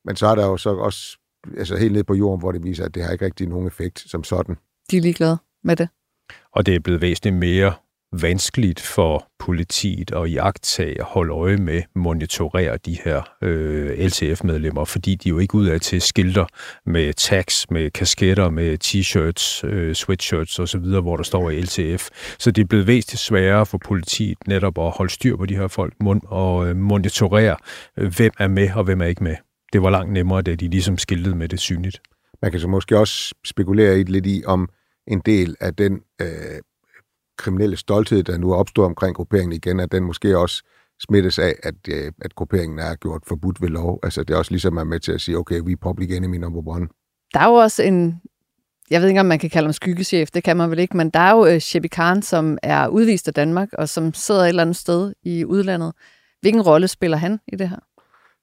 Men 0.05 0.15
så 0.15 0.27
er 0.27 0.35
der 0.35 0.45
jo 0.45 0.57
så 0.57 0.69
også 0.69 1.17
altså 1.57 1.77
helt 1.77 1.93
ned 1.93 2.03
på 2.03 2.13
jorden, 2.13 2.39
hvor 2.39 2.51
det 2.51 2.63
viser, 2.63 2.85
at 2.85 2.95
det 2.95 3.03
har 3.03 3.11
ikke 3.11 3.25
rigtig 3.25 3.47
nogen 3.47 3.67
effekt 3.67 3.99
som 3.99 4.23
sådan. 4.23 4.55
De 4.91 4.97
er 4.97 5.01
ligeglade 5.01 5.37
med 5.63 5.75
det. 5.75 5.89
Og 6.51 6.65
det 6.65 6.75
er 6.75 6.79
blevet 6.79 7.01
væsentligt 7.01 7.35
mere 7.35 7.73
vanskeligt 8.21 8.79
for 8.79 9.27
politiet 9.39 10.11
at 10.11 10.33
jagtage 10.33 11.01
og 11.01 11.05
holde 11.05 11.33
øje 11.33 11.57
med, 11.57 11.81
monitorere 11.95 12.77
de 12.77 12.97
her 13.05 13.21
øh, 13.41 13.99
LTF-medlemmer, 13.99 14.85
fordi 14.85 15.15
de 15.15 15.29
jo 15.29 15.39
ikke 15.39 15.55
ud 15.55 15.67
af 15.67 15.81
til 15.81 16.01
skilter 16.01 16.45
med 16.85 17.13
tags, 17.13 17.71
med 17.71 17.91
kasketter, 17.91 18.49
med 18.49 18.77
t-shirts, 18.83 19.67
øh, 19.67 19.95
sweatshirts 19.95 20.59
osv., 20.59 20.79
hvor 20.79 21.17
der 21.17 21.23
står 21.23 21.49
i 21.49 21.61
LTF. 21.61 22.09
Så 22.39 22.51
det 22.51 22.61
er 22.61 22.65
blevet 22.65 22.87
væsentligt 22.87 23.21
sværere 23.21 23.65
for 23.65 23.77
politiet 23.85 24.37
netop 24.47 24.77
at 24.77 24.91
holde 24.91 25.13
styr 25.13 25.37
på 25.37 25.45
de 25.45 25.55
her 25.55 25.67
folk 25.67 25.93
og 26.25 26.67
øh, 26.67 26.75
monitorere, 26.75 27.57
øh, 27.97 28.15
hvem 28.15 28.31
er 28.39 28.47
med 28.47 28.69
og 28.75 28.83
hvem 28.83 29.01
er 29.01 29.05
ikke 29.05 29.23
med. 29.23 29.35
Det 29.73 29.81
var 29.81 29.89
langt 29.89 30.13
nemmere, 30.13 30.41
da 30.41 30.55
de 30.55 30.67
ligesom 30.67 30.97
skiltede 30.97 31.35
med 31.35 31.49
det 31.49 31.59
synligt. 31.59 32.01
Man 32.41 32.51
kan 32.51 32.59
så 32.59 32.67
måske 32.67 32.97
også 32.97 33.33
spekulere 33.45 34.03
lidt 34.03 34.25
i, 34.25 34.43
om 34.45 34.69
en 35.07 35.21
del 35.25 35.55
af 35.59 35.75
den 35.75 36.01
øh, 36.21 36.27
kriminelle 37.37 37.77
stolthed, 37.77 38.23
der 38.23 38.37
nu 38.37 38.51
er 38.51 38.55
opstået 38.55 38.85
omkring 38.85 39.15
grupperingen 39.15 39.53
igen, 39.53 39.79
at 39.79 39.91
den 39.91 40.03
måske 40.03 40.37
også 40.37 40.63
smittes 40.99 41.39
af, 41.39 41.55
at, 41.63 41.75
øh, 41.89 42.11
at 42.21 42.35
grupperingen 42.35 42.79
er 42.79 42.95
gjort 42.95 43.23
forbudt 43.27 43.61
ved 43.61 43.69
lov. 43.69 43.99
Altså 44.03 44.23
det 44.23 44.33
er 44.33 44.37
også 44.37 44.51
ligesom 44.51 44.77
at 44.77 44.87
med 44.87 44.99
til 44.99 45.11
at 45.11 45.21
sige, 45.21 45.37
okay, 45.37 45.61
vi 45.65 45.71
er 45.71 45.75
public 45.81 46.11
enemy 46.11 46.37
number 46.37 46.67
one. 46.67 46.87
Der 47.33 47.39
er 47.39 47.47
jo 47.47 47.53
også 47.53 47.83
en, 47.83 48.21
jeg 48.89 49.01
ved 49.01 49.07
ikke, 49.07 49.19
om 49.19 49.25
man 49.25 49.39
kan 49.39 49.49
kalde 49.49 49.65
ham 49.65 49.73
skyggechef, 49.73 50.29
det 50.31 50.43
kan 50.43 50.57
man 50.57 50.69
vel 50.69 50.79
ikke, 50.79 50.97
men 50.97 51.09
der 51.09 51.19
er 51.19 51.31
jo 51.31 51.53
uh, 51.53 51.59
Shebi 51.59 51.87
Khan, 51.87 52.21
som 52.21 52.57
er 52.63 52.87
udvist 52.87 53.27
af 53.27 53.33
Danmark, 53.33 53.69
og 53.73 53.89
som 53.89 54.13
sidder 54.13 54.41
et 54.41 54.49
eller 54.49 54.61
andet 54.61 54.75
sted 54.75 55.13
i 55.23 55.45
udlandet. 55.45 55.93
Hvilken 56.41 56.61
rolle 56.61 56.87
spiller 56.87 57.17
han 57.17 57.39
i 57.47 57.55
det 57.55 57.69
her? 57.69 57.79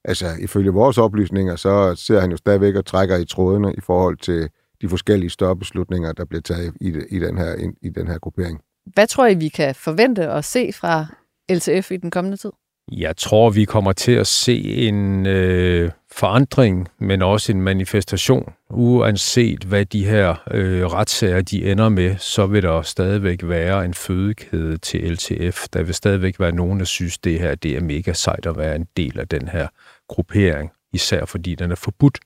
Altså, 0.05 0.27
ifølge 0.39 0.69
vores 0.69 0.97
oplysninger, 0.97 1.55
så 1.55 1.95
ser 1.95 2.19
han 2.19 2.31
jo 2.31 2.37
stadigvæk 2.37 2.75
og 2.75 2.85
trækker 2.85 3.17
i 3.17 3.25
trådene 3.25 3.73
i 3.73 3.81
forhold 3.81 4.17
til 4.17 4.49
de 4.81 4.89
forskellige 4.89 5.29
større 5.29 5.55
beslutninger, 5.55 6.11
der 6.11 6.25
bliver 6.25 6.41
taget 6.41 6.73
i, 6.81 6.87
i, 7.09 7.19
den, 7.19 7.37
her, 7.37 7.71
i 7.81 7.89
den 7.89 8.07
her 8.07 8.19
gruppering. 8.19 8.61
Hvad 8.85 9.07
tror 9.07 9.27
I, 9.27 9.33
vi 9.35 9.47
kan 9.47 9.75
forvente 9.75 10.27
at 10.27 10.45
se 10.45 10.73
fra 10.73 11.05
LTF 11.49 11.91
i 11.91 11.97
den 11.97 12.11
kommende 12.11 12.37
tid? 12.37 12.51
Jeg 12.91 13.17
tror, 13.17 13.49
vi 13.49 13.65
kommer 13.65 13.93
til 13.93 14.11
at 14.11 14.27
se 14.27 14.63
en 14.63 15.25
øh, 15.25 15.91
forandring, 16.11 16.87
men 16.99 17.21
også 17.21 17.51
en 17.51 17.61
manifestation. 17.61 18.53
Uanset 18.69 19.63
hvad 19.63 19.85
de 19.85 20.05
her 20.05 20.35
øh, 20.51 20.85
retssager 20.85 21.41
de 21.41 21.71
ender 21.71 21.89
med, 21.89 22.17
så 22.17 22.45
vil 22.45 22.63
der 22.63 22.81
stadigvæk 22.81 23.39
være 23.43 23.85
en 23.85 23.93
fødekæde 23.93 24.77
til 24.77 25.11
LTF. 25.11 25.67
Der 25.73 25.83
vil 25.83 25.93
stadigvæk 25.93 26.39
være 26.39 26.51
nogen, 26.51 26.79
der 26.79 26.85
synes, 26.85 27.17
det 27.17 27.39
her 27.39 27.55
det 27.55 27.75
er 27.77 27.81
mega 27.81 28.13
sejt 28.13 28.45
at 28.45 28.57
være 28.57 28.75
en 28.75 28.87
del 28.97 29.19
af 29.19 29.27
den 29.27 29.47
her 29.47 29.67
gruppering 30.07 30.71
især 30.93 31.25
fordi 31.25 31.55
den 31.55 31.71
er 31.71 31.75
forbudt. 31.75 32.19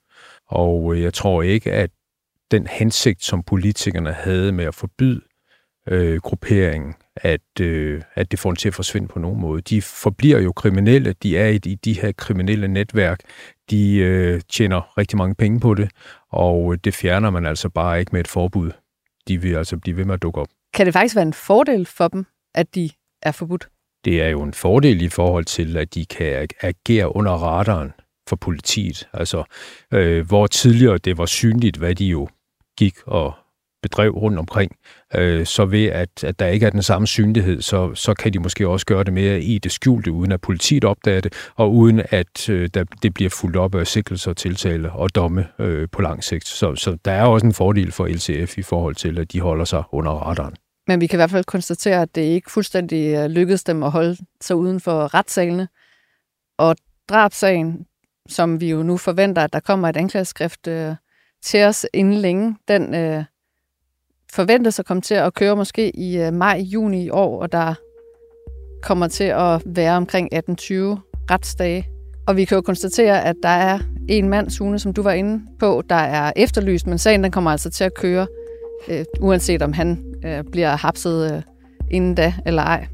Og 0.48 0.96
øh, 0.96 1.02
jeg 1.02 1.14
tror 1.14 1.42
ikke, 1.42 1.72
at 1.72 1.90
den 2.52 2.68
hensigt, 2.68 3.24
som 3.24 3.44
politikerne 3.44 4.14
havde 4.14 4.52
med 4.52 4.66
at 4.66 4.76
forbyde 4.76 5.22
øh, 5.88 6.18
grupperingen, 6.22 6.94
at, 7.16 7.62
øh, 7.62 8.02
at 8.16 8.32
det 8.32 8.40
får 8.40 8.50
den 8.50 8.56
til 8.56 8.68
at 8.68 8.74
forsvinde 8.74 9.08
på 9.08 9.20
nogen 9.20 9.42
måde. 9.42 9.62
De 9.62 9.82
forbliver 9.82 10.40
jo 10.40 10.52
kriminelle, 10.52 11.16
de 11.24 11.38
er 11.38 11.48
i, 11.48 11.60
i 11.66 11.76
de 11.76 11.94
her 11.94 12.12
kriminelle 12.12 12.68
netværk, 12.68 13.20
de 13.70 13.96
øh, 13.96 14.42
tjener 14.50 14.98
rigtig 14.98 15.18
mange 15.18 15.36
penge 15.36 15.60
på 15.60 15.74
det, 15.74 15.90
og 16.32 16.86
det 16.86 16.94
fjerner 16.94 17.30
man 17.30 17.46
altså 17.46 17.70
bare 17.70 18.00
ikke 18.00 18.10
med 18.12 18.20
et 18.20 18.28
forbud. 18.28 18.72
De 19.28 19.42
vil 19.42 19.56
altså 19.56 19.78
blive 19.78 19.98
ved 19.98 20.06
med 20.06 20.14
at 20.14 20.22
dukke 20.22 20.42
op. 20.42 20.48
Kan 20.74 20.86
det 20.86 20.94
faktisk 20.94 21.16
være 21.16 21.26
en 21.26 21.34
fordel 21.34 21.86
for 21.86 22.08
dem, 22.08 22.26
at 22.56 22.76
de 22.76 22.90
er 23.22 23.32
forbudt? 23.32 23.70
Det 24.06 24.22
er 24.22 24.28
jo 24.28 24.42
en 24.42 24.54
fordel 24.54 25.02
i 25.02 25.10
forhold 25.10 25.46
til, 25.46 25.78
at 25.78 25.94
de 25.94 26.06
kan 26.06 26.48
agere 26.62 27.16
under 27.16 27.32
radaren 27.32 27.94
for 28.30 28.36
politiet. 28.36 29.10
Altså, 29.14 29.44
øh, 29.94 30.28
hvor 30.28 30.48
tidligere 30.48 30.98
det 30.98 31.18
var 31.18 31.26
synligt, 31.26 31.78
hvad 31.78 31.96
de 31.96 32.06
jo 32.06 32.28
gik 32.78 32.96
og 33.06 33.34
bedrev 33.90 34.12
rundt 34.12 34.40
omkring, 34.40 34.72
øh, 35.16 35.46
så 35.46 35.66
ved 35.66 35.86
at, 35.86 36.24
at 36.24 36.40
der 36.40 36.48
ikke 36.48 36.66
er 36.66 36.70
den 36.70 36.84
samme 36.84 37.08
synlighed, 37.08 37.62
så, 37.62 37.96
så 37.96 38.14
kan 38.14 38.34
de 38.34 38.40
måske 38.40 38.68
også 38.68 38.86
gøre 38.86 39.04
det 39.04 39.14
mere 39.14 39.42
i 39.42 39.58
det 39.58 39.72
skjulte, 39.72 40.12
uden 40.12 40.32
at 40.32 40.42
politiet 40.42 40.84
opdager 40.84 41.22
det, 41.22 41.34
og 41.56 41.74
uden 41.74 42.02
at 42.10 42.50
øh, 42.50 42.70
der, 42.74 42.84
det 43.04 43.14
bliver 43.14 43.30
fuldt 43.30 43.56
op 43.56 43.76
af 43.76 43.88
sikkelser, 43.88 44.34
tiltale 44.34 44.92
og 44.92 45.16
domme 45.16 45.48
øh, 45.60 45.88
på 45.92 46.02
lang 46.02 46.24
sigt. 46.24 46.48
Så, 46.48 46.76
så 46.76 46.98
der 47.06 47.12
er 47.12 47.24
også 47.24 47.46
en 47.46 47.54
fordel 47.54 47.92
for 47.92 48.08
LCF 48.08 48.58
i 48.58 48.62
forhold 48.62 48.96
til, 48.96 49.20
at 49.20 49.32
de 49.32 49.42
holder 49.42 49.66
sig 49.66 49.84
under 49.92 50.12
radaren. 50.12 50.56
Men 50.88 51.02
vi 51.02 51.08
kan 51.08 51.18
i 51.18 51.20
hvert 51.20 51.32
fald 51.32 51.46
konstatere, 51.46 52.02
at 52.02 52.16
det 52.16 52.22
ikke 52.22 52.52
fuldstændig 52.52 53.16
øh, 53.16 53.26
lykkedes 53.26 53.64
dem 53.64 53.84
at 53.84 53.92
holde 53.92 54.18
sig 54.42 54.56
uden 54.56 54.80
for 54.80 55.14
retssalene. 55.14 55.68
Og 56.58 56.76
drabsagen, 57.10 57.86
som 58.30 58.62
vi 58.62 58.70
jo 58.70 58.84
nu 58.84 58.98
forventer, 58.98 59.42
at 59.44 59.54
der 59.54 59.60
kommer 59.60 59.90
et 59.90 59.98
anklageskrift 59.98 60.68
øh, 60.68 60.96
til 61.44 61.64
os 61.64 61.86
inden 61.94 62.14
længe, 62.14 62.56
den 62.68 62.96
øh, 62.96 63.24
forventes 64.38 64.80
at 64.80 64.86
komme 64.86 65.02
til 65.02 65.14
at 65.16 65.34
køre 65.34 65.56
måske 65.56 65.96
i 65.96 66.18
øh, 66.18 66.34
maj-juni 66.34 67.04
i 67.04 67.10
år, 67.10 67.42
og 67.42 67.52
der 67.52 67.74
kommer 68.84 69.08
til 69.08 69.24
at 69.24 69.62
være 69.66 69.98
omkring 69.98 70.30
18-20 70.34 70.38
retsdage. 71.32 71.88
Og 72.28 72.38
vi 72.38 72.46
kan 72.46 72.56
jo 72.56 72.62
konstatere, 72.62 73.24
at 73.26 73.36
der 73.44 73.50
er 73.50 73.80
en 74.10 74.30
mand, 74.30 74.50
Sune, 74.50 74.80
som 74.80 74.94
du 74.94 75.02
var 75.02 75.12
inde 75.12 75.44
på, 75.60 75.84
der 75.90 75.96
er 75.96 76.32
efterlyst, 76.36 76.88
men 76.88 76.98
sagen 76.98 77.24
den 77.24 77.32
kommer 77.32 77.52
altså 77.52 77.70
til 77.70 77.84
at 77.84 77.94
køre, 77.94 78.28
øh, 78.88 79.06
uanset 79.20 79.62
om 79.62 79.74
han 79.74 80.04
øh, 80.26 80.44
bliver 80.52 80.76
hapset 80.76 81.34
øh, 81.34 81.42
inden 81.92 82.16
da 82.16 82.34
eller 82.46 82.62
ej. 82.62 82.88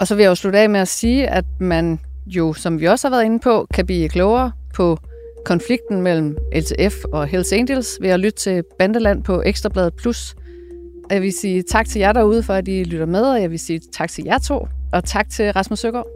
Og 0.00 0.06
så 0.06 0.14
vil 0.14 0.22
jeg 0.22 0.30
jo 0.30 0.34
slutte 0.34 0.58
af 0.58 0.70
med 0.70 0.80
at 0.80 0.88
sige, 0.88 1.28
at 1.28 1.44
man 1.60 2.00
jo, 2.26 2.52
som 2.52 2.80
vi 2.80 2.86
også 2.86 3.08
har 3.08 3.16
været 3.16 3.24
inde 3.24 3.38
på, 3.38 3.66
kan 3.74 3.86
blive 3.86 4.08
klogere 4.08 4.52
på 4.74 4.98
konflikten 5.44 6.02
mellem 6.02 6.36
LTF 6.54 7.04
og 7.12 7.26
Hells 7.26 7.52
Angels 7.52 7.98
ved 8.00 8.10
at 8.10 8.20
lytte 8.20 8.38
til 8.38 8.62
Bandeland 8.78 9.24
på 9.24 9.42
Ekstrabladet 9.42 9.94
Plus. 9.94 10.36
Jeg 11.10 11.22
vil 11.22 11.32
sige 11.32 11.62
tak 11.62 11.86
til 11.86 11.98
jer 11.98 12.12
derude 12.12 12.42
for, 12.42 12.54
at 12.54 12.68
I 12.68 12.84
lytter 12.84 13.06
med, 13.06 13.22
og 13.22 13.42
jeg 13.42 13.50
vil 13.50 13.58
sige 13.58 13.80
tak 13.92 14.10
til 14.10 14.24
jer 14.24 14.38
to, 14.38 14.68
og 14.92 15.04
tak 15.04 15.30
til 15.30 15.52
Rasmus 15.52 15.78
Søgaard. 15.78 16.06